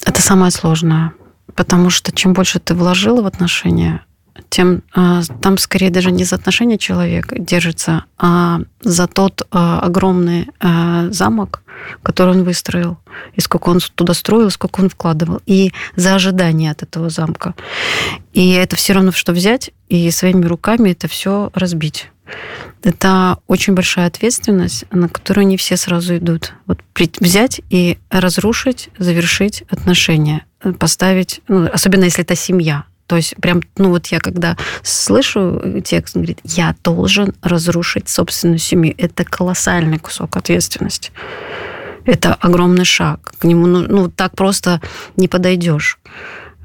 Это 0.04 0.22
самое 0.22 0.50
сложное. 0.50 1.12
Потому 1.54 1.90
что 1.90 2.12
чем 2.12 2.32
больше 2.32 2.58
ты 2.58 2.74
вложила 2.74 3.22
в 3.22 3.26
отношения, 3.26 4.04
тем 4.48 4.82
а, 4.94 5.22
там 5.40 5.58
скорее 5.58 5.90
даже 5.90 6.10
не 6.10 6.24
за 6.24 6.36
отношения 6.36 6.78
человек 6.78 7.32
держится, 7.38 8.04
а 8.18 8.60
за 8.80 9.06
тот 9.06 9.46
а, 9.50 9.80
огромный 9.80 10.48
а, 10.60 11.10
замок, 11.10 11.62
который 12.02 12.34
он 12.34 12.44
выстроил, 12.44 12.98
и 13.34 13.40
сколько 13.40 13.68
он 13.68 13.78
туда 13.94 14.14
строил, 14.14 14.50
сколько 14.50 14.80
он 14.80 14.88
вкладывал, 14.88 15.40
и 15.46 15.72
за 15.96 16.14
ожидание 16.14 16.72
от 16.72 16.82
этого 16.82 17.10
замка. 17.10 17.54
И 18.32 18.50
это 18.52 18.74
все 18.76 18.94
равно, 18.94 19.12
что 19.12 19.32
взять 19.32 19.70
и 19.88 20.10
своими 20.10 20.44
руками 20.44 20.90
это 20.90 21.06
все 21.06 21.50
разбить. 21.54 22.10
Это 22.84 23.38
очень 23.46 23.72
большая 23.72 24.06
ответственность, 24.06 24.84
на 24.90 25.08
которую 25.08 25.46
не 25.46 25.56
все 25.56 25.76
сразу 25.76 26.18
идут. 26.18 26.52
Вот 26.66 26.80
взять 27.18 27.62
и 27.70 27.98
разрушить, 28.10 28.90
завершить 28.98 29.64
отношения, 29.70 30.44
поставить, 30.78 31.40
ну, 31.48 31.68
особенно 31.72 32.04
если 32.04 32.22
это 32.22 32.36
семья. 32.36 32.84
То 33.06 33.16
есть 33.16 33.36
прям, 33.36 33.62
ну 33.78 33.88
вот 33.88 34.06
я 34.08 34.20
когда 34.20 34.56
слышу 34.82 35.80
текст, 35.84 36.16
он 36.16 36.22
говорит, 36.22 36.40
я 36.44 36.74
должен 36.84 37.34
разрушить 37.42 38.08
собственную 38.08 38.58
семью. 38.58 38.94
Это 38.98 39.24
колоссальный 39.24 39.98
кусок 39.98 40.36
ответственности. 40.36 41.10
Это 42.04 42.34
огромный 42.34 42.84
шаг. 42.84 43.34
К 43.38 43.44
нему 43.44 43.66
ну, 43.66 43.86
ну 43.88 44.10
так 44.10 44.36
просто 44.36 44.80
не 45.16 45.28
подойдешь. 45.28 45.98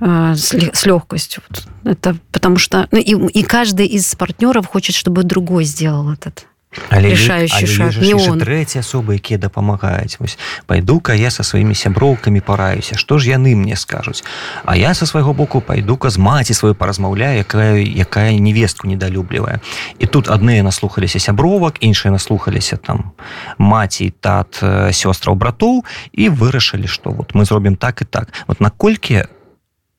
Э, 0.02 0.34
с, 0.36 0.54
с 0.54 0.86
легкостью. 0.86 1.44
Это 1.84 2.16
потому 2.32 2.58
что 2.58 2.88
ну, 2.92 3.00
и, 3.00 3.40
и 3.40 3.44
каждый 3.44 3.86
из 3.86 4.16
партнеров 4.16 4.68
хочет, 4.68 4.96
чтобы 4.96 5.24
другой 5.24 5.66
сделал 5.66 6.12
этот 6.12 6.46
але 6.90 7.10
решающий 7.10 7.58
але 7.58 7.92
шаг. 7.92 7.98
Не 7.98 8.14
он. 8.14 8.42
асобы 8.80 9.16
якія 9.16 9.40
дапамагаюць 9.40 10.20
вось 10.20 10.38
пайду-ка 10.68 11.14
я 11.14 11.32
со 11.32 11.42
сваімі 11.44 11.74
сяброўкамі 11.74 12.42
параюся 12.46 12.96
што 12.96 13.18
ж 13.18 13.34
яны 13.34 13.56
мне 13.56 13.76
скажуць 13.76 14.24
а 14.66 14.78
я 14.78 14.94
со 14.94 15.06
свайго 15.06 15.34
боку 15.34 15.62
пайду-ка 15.62 16.10
з 16.10 16.18
маці 16.18 16.54
сваю 16.54 16.76
паразмаўляю 16.76 17.40
якая 17.40 17.82
якая 17.82 18.38
невестку 18.38 18.88
недалюблівая 18.88 19.60
і 19.98 20.06
тут 20.06 20.30
адныя 20.30 20.62
наслухаліся 20.62 21.20
сябровак 21.20 21.82
іншыя 21.82 22.12
наслухаліся 22.12 22.78
там 22.78 23.18
маці 23.58 24.14
тат 24.22 24.62
сёстраў 24.94 25.42
братоў 25.42 25.86
і 26.14 26.30
вырашылі 26.30 26.86
што 26.86 27.10
вот 27.10 27.34
мы 27.34 27.46
зробім 27.46 27.82
так 27.82 28.02
і 28.02 28.06
так. 28.06 28.30
Вот 28.46 28.62
наколькі 28.62 29.26
у 29.26 29.39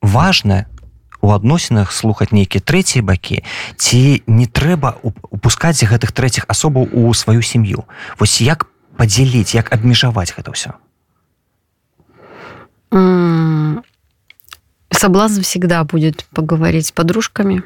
важна 0.01 0.65
у 1.25 1.31
адносінах 1.33 1.91
слухаць 1.91 2.31
нейкія 2.31 2.61
трэція 2.61 3.01
бакі 3.01 3.41
ці 3.81 4.21
не 4.27 4.45
трэба 4.45 5.01
упускаць 5.01 5.81
гэтых 5.81 6.13
трэціх 6.13 6.45
асобаў 6.47 6.85
у 6.93 7.13
сваю 7.17 7.41
сям'ю 7.41 7.89
вось 8.19 8.41
як 8.45 8.69
падзяліць 8.97 9.57
як 9.57 9.73
абмежаваць 9.73 10.31
гэта 10.37 10.53
ўсё 10.53 10.77
соблазн 14.93 15.41
всегда 15.41 15.83
будет 15.83 16.25
поговорить 16.29 16.87
с 16.87 16.91
подружками 16.91 17.63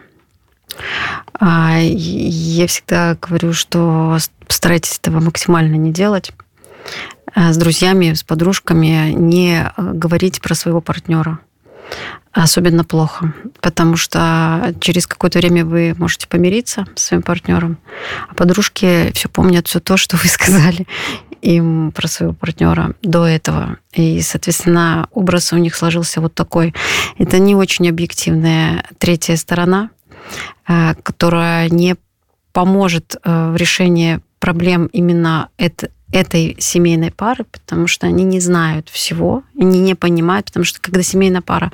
я 1.42 2.68
всегда 2.68 3.18
говорю 3.20 3.54
что 3.54 4.18
старайтесь 4.48 4.98
этого 4.98 5.20
максимально 5.20 5.76
не 5.76 5.92
делать 5.92 6.32
с 7.36 7.58
друзьями 7.58 8.13
с 8.13 8.24
подружками 8.24 9.12
не 9.12 9.72
говорить 9.78 10.42
про 10.42 10.56
своего 10.56 10.82
партнера 10.82 11.39
особенно 12.33 12.85
плохо, 12.85 13.33
потому 13.61 13.97
что 13.97 14.75
через 14.81 15.07
какое-то 15.07 15.38
время 15.38 15.64
вы 15.64 15.94
можете 15.97 16.27
помириться 16.27 16.87
с 16.94 17.05
своим 17.05 17.23
партнером, 17.23 17.79
а 18.29 18.35
подружки 18.35 19.12
все 19.14 19.29
помнят 19.29 19.68
все 19.68 19.81
то, 19.81 19.97
что 19.97 20.16
вы 20.16 20.29
сказали 20.29 20.87
им 21.40 21.92
про 21.92 22.09
своего 22.09 22.33
партнера 22.35 22.94
до 23.03 23.27
этого. 23.27 23.77
И, 23.92 24.20
соответственно, 24.23 25.09
образ 25.12 25.53
у 25.53 25.59
них 25.59 25.77
сложился 25.77 26.20
вот 26.20 26.35
такой. 26.35 26.75
Это 27.18 27.38
не 27.38 27.55
очень 27.55 27.88
объективная 27.88 28.85
третья 28.99 29.37
сторона, 29.37 29.90
э, 30.66 30.94
которая 31.03 31.68
не 31.68 31.97
поможет 32.53 33.16
э, 33.23 33.51
в 33.51 33.57
решении 33.57 34.20
проблем 34.38 34.87
именно 34.87 35.51
это, 35.59 35.90
этой 36.14 36.57
семейной 36.61 37.11
пары, 37.11 37.44
потому 37.44 37.88
что 37.88 38.07
они 38.07 38.22
не 38.22 38.38
знают 38.38 38.88
всего, 38.88 39.42
они 39.59 39.81
не 39.81 39.96
понимают, 39.96 40.46
потому 40.46 40.64
что 40.64 40.81
когда 40.81 41.03
семейная 41.03 41.40
пара 41.40 41.72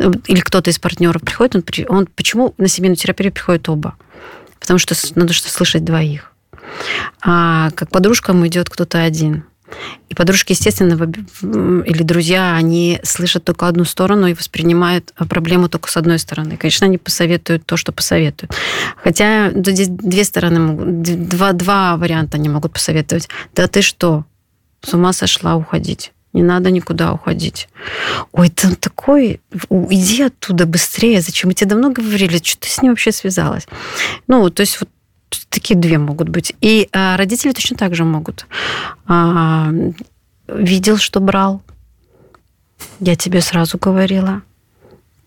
э, 0.00 0.10
или 0.26 0.40
кто-то 0.40 0.70
из 0.70 0.78
партнеров 0.80 1.22
приходит, 1.22 1.54
он, 1.54 1.64
он 1.88 2.06
почему 2.06 2.52
на 2.58 2.66
семейную 2.66 2.96
терапию 2.96 3.32
приходят 3.32 3.68
оба? 3.68 3.94
Потому 4.58 4.78
что 4.78 4.96
надо 5.14 5.32
что 5.32 5.48
слышать 5.48 5.84
двоих. 5.84 6.32
А 7.22 7.70
как 7.76 7.90
подружкам 7.90 8.44
идет 8.48 8.68
кто-то 8.68 8.98
один. 9.02 9.44
И 10.08 10.14
подружки, 10.14 10.52
естественно, 10.52 10.94
или 11.82 12.02
друзья, 12.02 12.54
они 12.54 13.00
слышат 13.02 13.44
только 13.44 13.66
одну 13.66 13.84
сторону 13.84 14.28
и 14.28 14.34
воспринимают 14.34 15.12
а, 15.16 15.26
проблему 15.26 15.68
только 15.68 15.90
с 15.90 15.96
одной 15.96 16.18
стороны. 16.18 16.56
Конечно, 16.56 16.86
они 16.86 16.98
посоветуют 16.98 17.66
то, 17.66 17.76
что 17.76 17.92
посоветуют. 17.92 18.54
Хотя 18.96 19.50
здесь 19.50 19.88
две 19.88 20.24
стороны 20.24 20.60
могут, 20.60 21.02
два, 21.02 21.52
два 21.52 21.96
варианта 21.96 22.36
они 22.36 22.48
могут 22.48 22.72
посоветовать. 22.72 23.28
Да 23.54 23.66
ты 23.66 23.82
что, 23.82 24.24
с 24.82 24.94
ума 24.94 25.12
сошла 25.12 25.56
уходить? 25.56 26.12
Не 26.32 26.42
надо 26.42 26.70
никуда 26.70 27.12
уходить. 27.12 27.68
Ой, 28.32 28.50
ты 28.50 28.76
такой, 28.76 29.40
иди 29.70 30.22
оттуда 30.22 30.66
быстрее. 30.66 31.22
Зачем? 31.22 31.48
Мы 31.48 31.54
тебе 31.54 31.70
давно 31.70 31.90
говорили, 31.90 32.36
что 32.42 32.58
ты 32.58 32.68
с 32.68 32.82
ним 32.82 32.92
вообще 32.92 33.10
связалась. 33.10 33.66
Ну, 34.26 34.50
то 34.50 34.60
есть 34.60 34.78
вот 34.78 34.90
такие 35.48 35.78
две 35.78 35.98
могут 35.98 36.28
быть. 36.28 36.54
И 36.60 36.88
а, 36.92 37.16
родители 37.16 37.52
точно 37.52 37.76
так 37.76 37.94
же 37.94 38.04
могут. 38.04 38.46
А, 39.06 39.70
видел, 40.48 40.98
что 40.98 41.20
брал. 41.20 41.62
Я 43.00 43.16
тебе 43.16 43.40
сразу 43.40 43.78
говорила. 43.78 44.42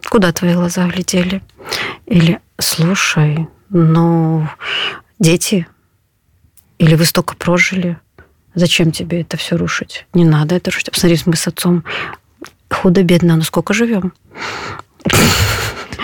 Куда 0.09 0.31
твои 0.31 0.53
глаза 0.53 0.87
глядели? 0.87 1.41
Или, 2.05 2.39
слушай, 2.57 3.47
ну, 3.69 4.47
дети, 5.19 5.67
или 6.77 6.95
вы 6.95 7.05
столько 7.05 7.35
прожили, 7.35 7.97
Зачем 8.55 8.91
тебе 8.91 9.21
это 9.21 9.37
все 9.37 9.55
рушить? 9.57 10.05
Не 10.13 10.25
надо 10.25 10.55
это 10.55 10.71
рушить. 10.71 10.91
Посмотри, 10.91 11.17
мы 11.25 11.35
с 11.35 11.47
отцом 11.47 11.83
худо-бедно, 12.69 13.35
ну 13.35 13.43
сколько 13.43 13.73
живем? 13.73 14.13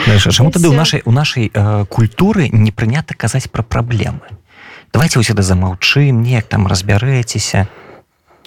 Знаешь, 0.04 0.24
чаму 0.35 0.50
тады 0.50 0.68
ў 0.68 0.74
нашай 0.74 1.02
у 1.04 1.12
нашай 1.12 1.50
э, 1.52 1.85
культуры 1.88 2.48
не 2.48 2.72
прынята 2.72 3.14
казаць 3.14 3.48
пра 3.50 3.62
праблемы 3.62 4.26
давайте 4.92 5.18
вы 5.18 5.24
всегда 5.24 5.42
замаўчым 5.42 6.22
неяк 6.22 6.46
там 6.46 6.66
разбярэцеся 6.66 7.68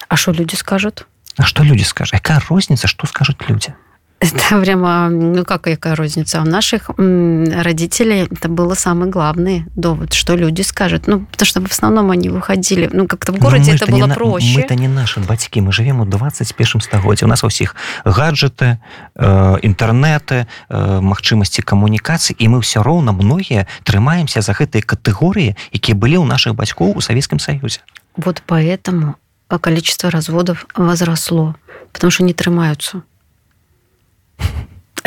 А 0.07 0.15
что 0.15 0.31
люди 0.31 0.55
скажут? 0.55 1.07
А 1.37 1.43
что 1.43 1.63
люди 1.63 1.83
скажут 1.83 2.13
якая 2.13 2.41
розніца 2.49 2.87
что 2.87 3.07
скажут 3.07 3.43
люди 3.49 3.73
Это 4.20 4.60
прямо, 4.60 5.08
ну 5.08 5.44
как 5.44 5.62
какая 5.62 5.94
разница? 5.94 6.40
У 6.40 6.44
наших 6.44 6.90
родителей 6.96 8.26
это 8.28 8.48
было 8.48 8.74
самый 8.74 9.08
главный 9.08 9.64
довод, 9.76 10.12
что 10.12 10.34
люди 10.34 10.62
скажут. 10.62 11.06
Ну, 11.06 11.20
потому 11.20 11.46
что 11.46 11.60
в 11.60 11.70
основном 11.70 12.10
они 12.10 12.28
выходили, 12.28 12.90
ну 12.92 13.06
как-то 13.06 13.32
в 13.32 13.38
городе 13.38 13.76
это 13.76 13.86
было 13.86 14.06
не, 14.06 14.14
проще. 14.14 14.58
Мы-то 14.58 14.74
не 14.74 14.88
наши 14.88 15.20
батьки, 15.20 15.60
мы 15.60 15.70
живем 15.70 16.00
у 16.00 16.04
21 16.04 16.80
стагодзе. 16.80 17.26
У 17.26 17.28
нас 17.28 17.44
у 17.44 17.48
всех 17.48 17.76
гаджеты, 18.04 18.78
э, 19.14 19.56
интернеты, 19.62 20.46
э, 20.68 21.00
магчымасці 21.00 21.62
камунікацыі, 21.62 22.34
і 22.38 22.48
мы 22.48 22.58
все 22.58 22.82
роўна 22.82 23.12
многія 23.12 23.66
трымаемся 23.84 24.42
за 24.42 24.52
гэтыя 24.52 24.82
катэгорыі, 24.82 25.54
якія 25.70 25.94
былі 25.94 26.18
ў 26.18 26.26
наших 26.26 26.54
бацькоў 26.54 26.96
у 26.96 27.00
Советском 27.00 27.38
Союзе. 27.38 27.80
Вот 28.16 28.42
поэтому 28.48 29.14
количество 29.60 30.10
разводов 30.10 30.66
возросло, 30.74 31.54
потому 31.92 32.10
что 32.10 32.24
не 32.24 32.32
трымаются 32.32 33.02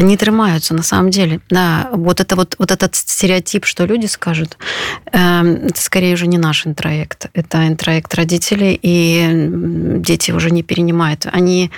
они 0.01 0.17
трымаются 0.17 0.73
на 0.73 0.83
самом 0.83 1.11
деле. 1.11 1.39
Да 1.49 1.89
вот 1.91 2.19
это 2.19 2.35
вот 2.35 2.55
вот 2.57 2.71
этот 2.71 2.95
стереотип 2.95 3.65
что 3.65 3.85
люди 3.85 4.07
скажут 4.07 4.57
э, 5.11 5.17
это 5.17 5.79
скорее 5.81 6.13
уже 6.13 6.27
не 6.27 6.37
наш 6.37 6.65
интроект. 6.65 7.27
Это 7.33 7.67
интроект 7.67 8.13
родителей 8.15 8.77
и 8.81 9.47
дети 9.99 10.31
уже 10.31 10.51
не 10.51 10.63
перенимают. 10.63 11.27
Они 11.31 11.71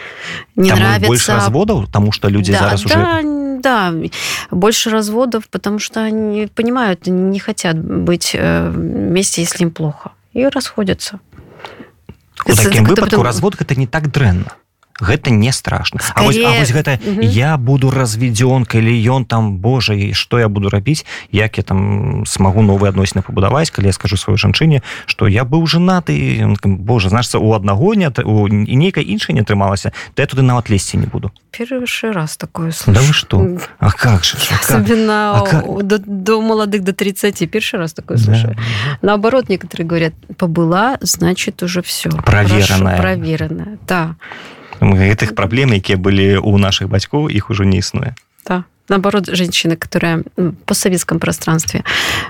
не 0.55 0.69
Там 0.69 0.79
нравятся. 0.79 1.07
больше 1.07 1.31
разводов 1.33 1.85
потому 1.87 2.11
что 2.11 2.29
люди 2.29 2.53
да, 2.53 2.59
зараз 2.59 2.83
да, 2.83 2.85
уже 2.85 3.59
да 3.61 3.93
больше 4.51 4.89
разводов 4.89 5.49
потому 5.49 5.79
что 5.79 6.01
они 6.01 6.47
понимают 6.47 7.07
они 7.07 7.21
не 7.21 7.39
хотят 7.39 7.77
быть 7.77 8.31
э, 8.33 8.69
вместе 8.69 9.41
если 9.41 9.63
им 9.63 9.71
плохо 9.71 10.11
и 10.33 10.45
расходятся. 10.47 11.19
У 12.45 12.55
таким 12.55 12.83
выпадку 12.85 13.11
потом... 13.11 13.21
развод 13.21 13.55
это 13.59 13.75
не 13.75 13.87
так 13.87 14.11
дрэнно 14.11 14.53
гэта 14.99 15.31
не 15.31 15.51
страшно 15.51 15.99
Скорее... 16.01 16.45
А, 16.45 16.49
вось, 16.49 16.55
а 16.57 16.59
вось 16.59 16.71
гэта 16.71 16.99
угу. 17.05 17.21
я 17.21 17.57
буду 17.57 17.89
разведёнкай 17.89 18.81
или 18.81 18.93
ён 19.09 19.25
там 19.25 19.57
Божа 19.57 19.93
і 19.93 20.13
что 20.13 20.39
я 20.39 20.47
буду 20.47 20.69
рабіць 20.69 21.05
як 21.31 21.57
я 21.57 21.63
там 21.63 22.25
смогу 22.25 22.61
новые 22.61 22.89
адносіны 22.89 23.21
пабудаваць 23.21 23.71
калі 23.71 23.87
я 23.87 23.93
скажу 23.93 24.17
сваёй 24.17 24.37
жанчыне 24.37 24.81
что 25.05 25.27
я 25.27 25.43
быў 25.43 25.65
женаты 25.65 26.55
Божа 26.63 27.09
значится 27.09 27.39
у 27.39 27.53
аднаго 27.53 27.95
не 27.95 28.09
у 28.23 28.47
нейкай 28.47 29.03
іншай 29.03 29.33
не 29.33 29.41
атрымалася 29.41 29.93
то 30.13 30.21
я 30.21 30.27
туды 30.27 30.41
нават 30.41 30.69
лезці 30.69 30.97
не 30.97 31.07
буду 31.07 31.31
первый 31.51 31.85
раз 32.13 32.37
такое 32.37 32.71
слышу. 32.71 32.99
да 32.99 33.05
вы 33.05 33.13
что 33.13 33.57
А 33.79 33.91
как 33.91 34.23
же 34.23 34.37
особенно 34.51 35.39
а 35.39 35.45
как? 35.45 35.87
До, 35.87 35.97
до 35.99 36.41
молодых 36.41 36.83
до 36.83 36.93
30 36.93 37.49
первый 37.49 37.79
раз 37.79 37.93
такое 37.93 38.17
слушаю 38.17 38.55
да. 38.55 38.61
наоборот 39.01 39.49
некоторые 39.49 39.87
говорят 39.87 40.13
побыла 40.37 40.97
значит 41.01 41.63
уже 41.63 41.81
все 41.81 42.09
проверенная 42.09 42.97
проверенная 42.97 43.77
да 43.87 44.15
гэтых 44.80 45.34
праблем 45.34 45.72
якія 45.72 45.98
былі 45.98 46.38
у 46.38 46.58
наших 46.58 46.88
бацькоў 46.88 47.28
іх 47.30 47.50
ужо 47.50 47.64
не 47.64 47.78
існуе 47.78 48.14
да 48.46 48.64
наоборот 48.88 49.26
женщины 49.26 49.76
которая 49.76 50.24
по 50.66 50.74
советском 50.74 51.20
пространстве 51.20 51.84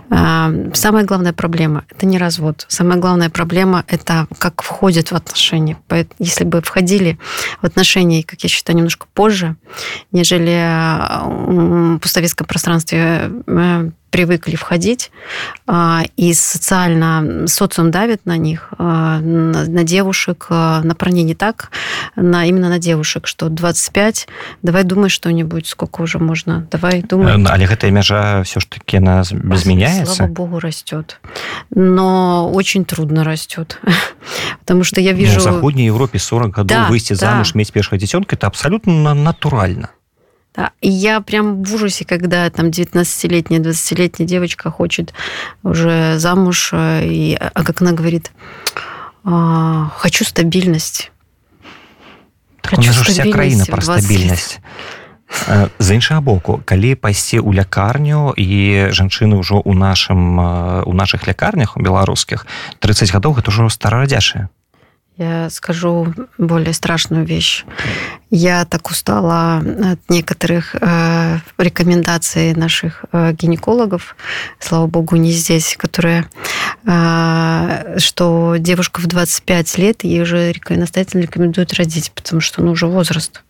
самая 0.08 1.04
главная 1.04 1.32
проблема 1.32 1.84
это 1.90 2.06
не 2.06 2.18
развод 2.18 2.66
самая 2.68 2.98
главная 2.98 3.30
проблема 3.30 3.84
это 3.86 4.26
как 4.38 4.62
входит 4.62 5.10
в 5.10 5.14
отношения 5.14 5.76
если 6.18 6.44
бы 6.44 6.60
входили 6.62 7.18
в 7.62 7.66
отношения 7.66 8.22
как 8.22 8.42
я 8.42 8.48
считаю 8.48 8.76
немножко 8.76 9.06
позже 9.14 9.56
нежели 10.12 10.58
в 11.94 11.98
постсоветском 11.98 12.46
пространстве 12.46 13.30
э, 13.46 13.90
привыкли 14.13 14.55
входить, 14.55 15.11
а, 15.65 16.03
и 16.17 16.35
социально 16.35 17.47
социум 17.47 17.89
давит 17.89 18.27
на 18.27 18.37
них, 18.37 18.69
а, 18.77 19.19
на 19.19 19.83
девушек, 19.83 20.45
а, 20.49 20.81
на 20.83 20.93
парней 20.93 21.23
не 21.23 21.33
так, 21.33 21.71
на, 22.15 22.45
именно 22.45 22.69
на 22.69 22.77
девушек, 22.77 23.25
что 23.25 23.49
25, 23.49 24.27
давай 24.61 24.83
думай 24.83 25.09
что-нибудь, 25.09 25.65
сколько 25.65 26.03
уже 26.03 26.19
можно, 26.19 26.67
давай 26.69 27.01
думай. 27.01 27.33
Э, 27.33 27.43
але 27.49 27.65
гэтая 27.65 27.89
мяжа 27.89 28.43
все 28.43 28.59
ж 28.59 28.67
таки 28.67 28.97
она 28.97 29.21
изменяется. 29.21 30.13
Слава 30.13 30.29
богу, 30.29 30.59
растет. 30.59 31.19
Но 31.73 32.51
очень 32.53 32.85
трудно 32.85 33.23
растет. 33.23 33.79
Потому 34.59 34.83
что 34.83 35.01
я 35.01 35.13
вижу... 35.13 35.33
Ну, 35.33 35.39
в 35.39 35.41
Западной 35.41 35.85
Европе 35.85 36.19
40 36.19 36.51
годов 36.51 36.77
да, 36.77 36.87
выйти 36.87 37.13
да. 37.13 37.31
замуж, 37.31 37.55
иметь 37.55 37.73
первого 37.73 37.97
детенка, 37.97 38.35
это 38.35 38.45
абсолютно 38.45 39.15
натурально. 39.15 39.89
Да. 40.55 40.71
И 40.81 40.89
я 40.89 41.21
прям 41.21 41.63
в 41.63 41.73
ужасе, 41.73 42.05
когда 42.05 42.49
там 42.49 42.67
19-летняя, 42.67 43.59
20-летняя 43.59 44.27
девочка 44.27 44.69
хочет 44.69 45.13
уже 45.63 46.19
замуж, 46.19 46.69
э, 46.73 47.05
и, 47.05 47.35
а 47.35 47.63
как 47.63 47.81
она 47.81 47.91
говорит, 47.91 48.31
«А, 49.23 49.89
хочу 49.97 50.25
стабильность. 50.25 51.11
Так 52.61 52.75
хочу 52.75 52.93
стабильность 52.93 53.19
вся 53.19 53.31
краіна 53.31 53.65
про 53.65 53.81
стабільнасць 53.81 54.59
з 55.79 55.93
іншага 55.93 56.21
боку 56.21 56.61
калі 56.65 56.95
пайсці 56.95 57.41
ў 57.41 57.57
лякарню 57.57 58.33
і 58.37 58.91
жанчыны 58.93 59.41
ўжо 59.41 59.59
у 59.59 59.73
нашым 59.73 60.39
у 60.85 60.93
наших 60.93 61.27
лякарнях 61.27 61.75
у 61.77 61.81
беларускіх 61.81 62.45
30 62.79 63.11
гадоў 63.11 63.41
гэта 63.41 63.49
ўжо 63.49 63.69
старарадзяшыя 63.69 64.47
Я 65.17 65.49
скажу 65.51 66.11
более 66.39 66.73
страшную 66.73 67.23
вещь. 67.23 67.65
Я 68.31 68.65
так 68.65 68.89
устала 68.89 69.57
от 69.57 69.99
некоторых 70.09 70.75
э, 70.75 71.37
рекомендаций 71.59 72.55
наших 72.55 73.05
э, 73.11 73.33
гинекологов, 73.33 74.15
слава 74.59 74.87
богу, 74.87 75.15
не 75.17 75.31
здесь, 75.31 75.75
которые, 75.77 76.27
э, 76.87 77.99
что 77.99 78.55
девушка 78.57 79.01
в 79.01 79.05
25 79.05 79.77
лет, 79.77 80.03
ей 80.03 80.23
уже 80.23 80.51
настоятельно 80.69 81.21
рекомендуют 81.21 81.73
родить, 81.73 82.11
потому 82.15 82.41
что 82.41 82.63
ну, 82.63 82.71
уже 82.71 82.87
возраст. 82.87 83.43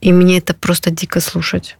И 0.00 0.12
мне 0.12 0.38
это 0.38 0.54
просто 0.54 0.90
дико 0.90 1.18
слушать 1.18 1.76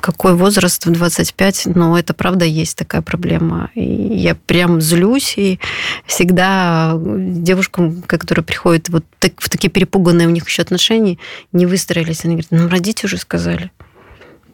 какой 0.00 0.34
возраст 0.34 0.86
в 0.86 0.90
25, 0.90 1.66
но 1.74 1.98
это 1.98 2.14
правда 2.14 2.44
есть 2.44 2.76
такая 2.76 3.02
проблема. 3.02 3.70
И 3.74 3.82
я 3.82 4.34
прям 4.34 4.80
злюсь, 4.80 5.34
и 5.36 5.60
всегда 6.06 6.94
девушкам, 6.96 8.02
которые 8.02 8.44
приходят 8.44 8.88
вот 8.88 9.04
так, 9.18 9.32
в 9.38 9.48
такие 9.48 9.70
перепуганные 9.70 10.26
у 10.26 10.30
них 10.30 10.48
еще 10.48 10.62
отношения, 10.62 11.18
не 11.52 11.66
выстроились, 11.66 12.24
они 12.24 12.34
говорят, 12.34 12.50
нам 12.50 12.68
родители 12.68 13.06
уже 13.06 13.18
сказали. 13.18 13.70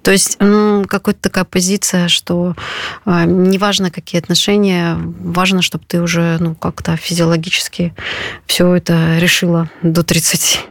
То 0.03 0.11
есть 0.11 0.39
ну, 0.41 0.85
какая-то 0.89 1.21
такая 1.21 1.45
позиция, 1.45 2.09
что 2.09 2.55
э, 3.05 3.25
неважно, 3.27 3.91
какие 3.91 4.21
отношения, 4.21 4.97
важно, 4.99 5.61
чтобы 5.61 5.85
ты 5.87 6.01
уже 6.01 6.39
ну, 6.41 6.55
как-то 6.55 6.97
физиологически 6.97 7.95
все 8.47 8.75
это 8.75 9.19
решила 9.19 9.69
до 9.83 10.03
30. 10.03 10.70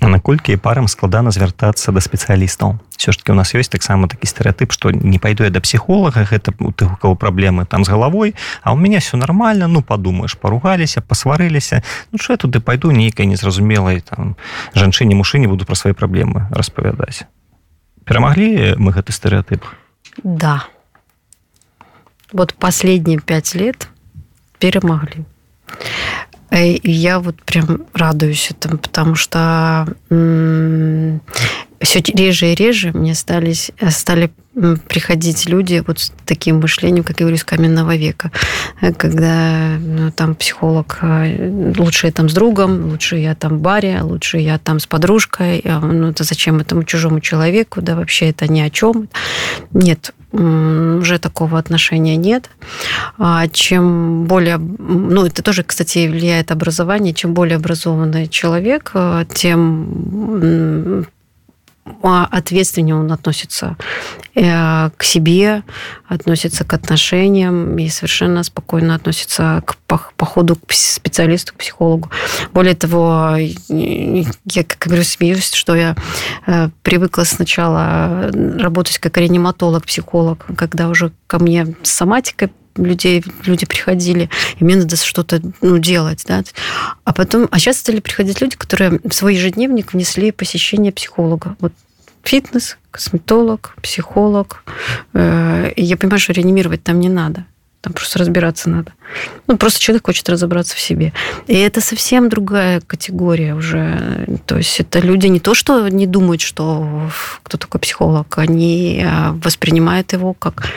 Наколькі 0.00 0.56
парам 0.56 0.88
складана 0.88 1.30
звяртацца 1.30 1.92
да 1.92 2.00
спецыялістаў. 2.00 2.78
Все 2.96 3.12
ж 3.12 3.18
таки 3.18 3.32
у 3.32 3.34
нас 3.34 3.54
ёсць 3.54 3.70
таксама 3.70 4.08
такі 4.08 4.26
стэеатып 4.26 4.72
что 4.72 4.90
не 4.90 5.18
пайду 5.18 5.44
я 5.44 5.50
да 5.50 5.60
псіхолага 5.60 6.24
гэта 6.24 6.54
у 6.58 6.72
тых 6.72 6.94
у 6.94 6.96
кого 6.96 7.14
праблемы 7.14 7.66
там 7.66 7.84
з 7.84 7.88
галавой 7.88 8.34
а 8.62 8.72
у 8.72 8.76
меня 8.76 8.98
все 8.98 9.16
нормально 9.16 9.68
ну 9.68 9.82
подумаешь 9.82 10.38
поругаліся 10.38 11.00
посварыліся 11.00 11.82
Ну 12.12 12.18
что 12.18 12.32
я 12.32 12.36
туды 12.36 12.60
пайду 12.60 12.90
нейкай 12.90 13.26
незразумелай 13.26 14.00
там 14.00 14.36
жанчыне 14.74 15.14
мужчыне 15.14 15.48
буду 15.48 15.66
про 15.66 15.74
свои 15.74 15.92
праблемы 15.92 16.46
распавядаць 16.50 17.26
перамаглі 18.04 18.76
мы 18.78 18.92
гэты 18.92 19.12
стэеатып 19.12 19.62
да. 20.22 20.64
Вот 22.32 22.54
последние 22.54 23.18
пять 23.18 23.54
лет 23.54 23.88
перемогли 24.58 25.24
и 26.60 26.90
я 26.90 27.18
вот 27.20 27.42
прям 27.42 27.82
радуюсь 27.94 28.50
этому, 28.50 28.78
потому 28.78 29.14
что 29.14 29.86
все 31.80 32.00
реже 32.00 32.52
и 32.52 32.54
реже 32.54 32.92
мне 32.92 33.14
стали, 33.14 33.54
стали 33.90 34.30
приходить 34.88 35.46
люди 35.46 35.82
вот 35.86 35.98
с 35.98 36.12
таким 36.26 36.60
мышлением, 36.60 37.04
как 37.04 37.20
я 37.20 37.24
говорю, 37.24 37.38
с 37.38 37.44
каменного 37.44 37.96
века. 37.96 38.30
Когда 38.98 39.76
ну, 39.78 40.12
там 40.12 40.34
психолог, 40.34 40.98
э, 41.00 41.72
лучше 41.78 42.08
я 42.08 42.12
там 42.12 42.28
с 42.28 42.34
другом, 42.34 42.90
лучше 42.90 43.16
я 43.16 43.34
там 43.34 43.58
в 43.58 43.60
баре, 43.60 44.00
лучше 44.02 44.38
я 44.38 44.58
там 44.58 44.78
с 44.78 44.86
подружкой. 44.86 45.62
Ну, 45.64 46.10
это 46.10 46.24
зачем 46.24 46.60
этому 46.60 46.84
чужому 46.84 47.20
человеку? 47.20 47.80
Да 47.80 47.96
вообще 47.96 48.28
это 48.28 48.46
ни 48.46 48.60
о 48.60 48.68
чем. 48.68 49.08
Нет, 49.72 50.12
уже 50.32 51.18
такого 51.18 51.58
отношения 51.58 52.16
нет. 52.16 52.50
А 53.18 53.48
чем 53.48 54.24
более, 54.24 54.58
ну 54.58 55.26
это 55.26 55.42
тоже, 55.42 55.62
кстати, 55.62 56.08
влияет 56.08 56.50
образование, 56.50 57.12
чем 57.12 57.34
более 57.34 57.56
образованный 57.56 58.28
человек, 58.28 58.92
э, 58.94 59.24
тем 59.34 61.06
ответственнее 62.02 62.94
он 62.94 63.10
относится 63.10 63.76
э, 64.34 64.90
к 64.96 65.02
себе, 65.02 65.62
относится 66.06 66.64
к 66.64 66.72
отношениям 66.72 67.76
и 67.78 67.88
совершенно 67.88 68.42
спокойно 68.42 68.94
относится 68.94 69.62
к 69.66 69.76
походу 70.16 70.56
к 70.56 70.72
специалисту, 70.72 71.52
к 71.52 71.56
психологу. 71.56 72.10
Более 72.52 72.74
того, 72.74 73.36
я, 73.36 74.64
как 74.64 74.78
говорю, 74.86 75.02
смеюсь, 75.02 75.52
что 75.52 75.74
я 75.74 75.96
э, 76.46 76.68
привыкла 76.82 77.24
сначала 77.24 78.30
работать 78.32 78.98
как 78.98 79.16
реаниматолог, 79.16 79.84
психолог, 79.84 80.46
когда 80.56 80.88
уже 80.88 81.12
ко 81.26 81.38
мне 81.38 81.74
с 81.82 81.90
соматикой 81.90 82.50
людей, 82.76 83.24
люди 83.44 83.66
приходили, 83.66 84.30
и 84.58 84.64
мне 84.64 84.76
надо 84.76 84.96
что-то 84.96 85.40
ну, 85.60 85.78
делать. 85.78 86.24
Да? 86.26 86.42
А 87.04 87.12
потом, 87.12 87.48
а 87.50 87.58
сейчас 87.58 87.78
стали 87.78 88.00
приходить 88.00 88.40
люди, 88.40 88.56
которые 88.56 89.00
в 89.04 89.12
свой 89.12 89.34
ежедневник 89.34 89.92
внесли 89.92 90.32
посещение 90.32 90.92
психолога. 90.92 91.56
Вот 91.60 91.72
фитнес, 92.22 92.78
косметолог, 92.90 93.74
психолог. 93.82 94.64
Э, 95.12 95.70
и 95.74 95.82
я 95.82 95.96
понимаю, 95.96 96.20
что 96.20 96.32
реанимировать 96.32 96.82
там 96.82 97.00
не 97.00 97.08
надо. 97.08 97.46
Там 97.82 97.94
просто 97.94 98.20
разбираться 98.20 98.70
надо. 98.70 98.92
Ну, 99.48 99.56
просто 99.56 99.80
человек 99.80 100.06
хочет 100.06 100.28
разобраться 100.28 100.76
в 100.76 100.80
себе. 100.80 101.12
И 101.48 101.54
это 101.54 101.80
совсем 101.80 102.28
другая 102.28 102.80
категория 102.80 103.56
уже. 103.56 104.38
То 104.46 104.56
есть 104.56 104.78
это 104.78 105.00
люди 105.00 105.26
не 105.26 105.40
то, 105.40 105.54
что 105.54 105.88
не 105.88 106.06
думают, 106.06 106.42
что 106.42 107.10
кто 107.42 107.58
такой 107.58 107.80
психолог, 107.80 108.38
они 108.38 109.04
а, 109.04 109.32
воспринимают 109.32 110.12
его 110.12 110.32
как 110.32 110.68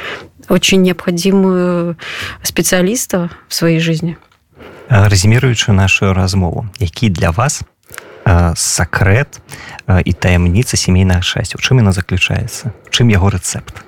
очень 0.48 0.82
необходимую 0.82 1.96
специалиста 2.42 3.30
в 3.48 3.54
своей 3.54 3.80
жизни. 3.80 4.16
Резюмируючи 4.88 5.72
нашу 5.72 6.14
размову, 6.14 6.68
які 6.78 7.10
для 7.10 7.30
вас 7.30 7.62
сакрэт 8.54 9.40
і 10.04 10.12
таямніца 10.12 10.76
сямейнага 10.76 11.22
шчасця 11.22 11.58
у 11.58 11.62
чым 11.62 11.80
яна 11.82 11.92
заключаецца 11.92 12.72
чым 12.90 13.08
яго 13.10 13.30
рэцэпт 13.32 13.82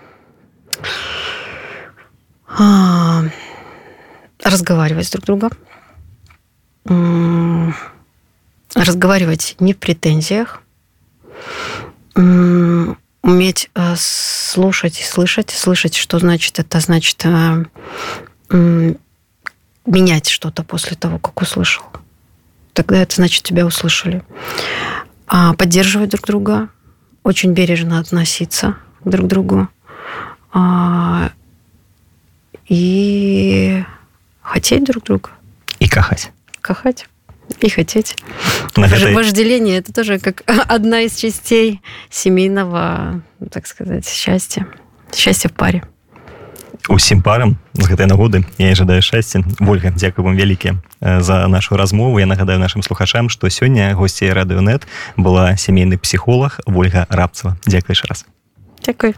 разговаривать 4.42 5.10
друг 5.12 5.24
друга 5.24 5.48
разговаривать 8.74 9.56
не 9.60 9.72
в 9.72 9.78
претензиях 9.78 10.62
уметь 13.27 13.69
слушать 13.97 14.99
и 14.99 15.03
слышать 15.03 15.51
слышать 15.51 15.95
что 15.95 16.17
значит 16.19 16.59
это 16.59 16.79
значит 16.79 17.23
менять 19.85 20.29
что-то 20.29 20.63
после 20.63 20.95
того 20.95 21.19
как 21.19 21.41
услышал 21.41 21.83
тогда 22.77 23.01
это 23.01 23.15
значит 23.15 23.41
тебя 23.41 23.65
услышали. 23.65 24.23
А 25.25 25.53
поддерживать 25.53 26.11
друг 26.11 26.25
друга, 26.27 26.69
очень 27.23 27.53
бережно 27.53 27.97
относиться 27.99 28.77
друг 29.03 29.25
к 29.25 29.29
другу. 29.29 29.67
А, 30.53 31.31
и 32.67 33.83
хотеть 34.43 34.83
друг 34.83 35.03
друга. 35.03 35.31
И 35.79 35.89
кахать. 35.89 36.31
Кахать 36.61 37.07
и 37.60 37.68
хотеть. 37.68 38.16
На 38.76 38.86
этой... 38.86 39.14
Вожделение – 39.14 39.78
это 39.78 39.92
тоже 39.92 40.18
как 40.18 40.42
одна 40.46 41.02
из 41.02 41.16
частей 41.16 41.80
семейного, 42.10 43.22
так 43.50 43.66
сказать, 43.66 44.08
счастья. 44.08 44.66
Счастья 45.14 45.48
в 45.48 45.52
паре. 45.52 45.82
усім 46.88 47.22
парам 47.22 47.56
з 47.74 47.86
гэтай 47.86 48.06
нагоды 48.06 48.44
я 48.58 48.74
жадаю 48.74 49.02
шчасця 49.02 49.42
ольга 49.60 49.90
дзякую 49.90 50.26
вам 50.26 50.36
вялікі 50.36 50.74
за 51.00 51.46
нашу 51.48 51.76
размову 51.76 52.18
я 52.18 52.26
нагадаю 52.26 52.58
нашим 52.58 52.82
слухачам 52.82 53.28
что 53.28 53.48
сёння 53.48 53.94
госцей 53.94 54.32
радыёнет 54.32 54.82
была 55.16 55.56
сямейны 55.56 55.98
псіхолог 55.98 56.60
ольга 56.66 57.06
рабцева 57.08 57.56
дзякуеш 57.66 58.04
раз 58.04 58.26
Дзякуй 58.82 59.14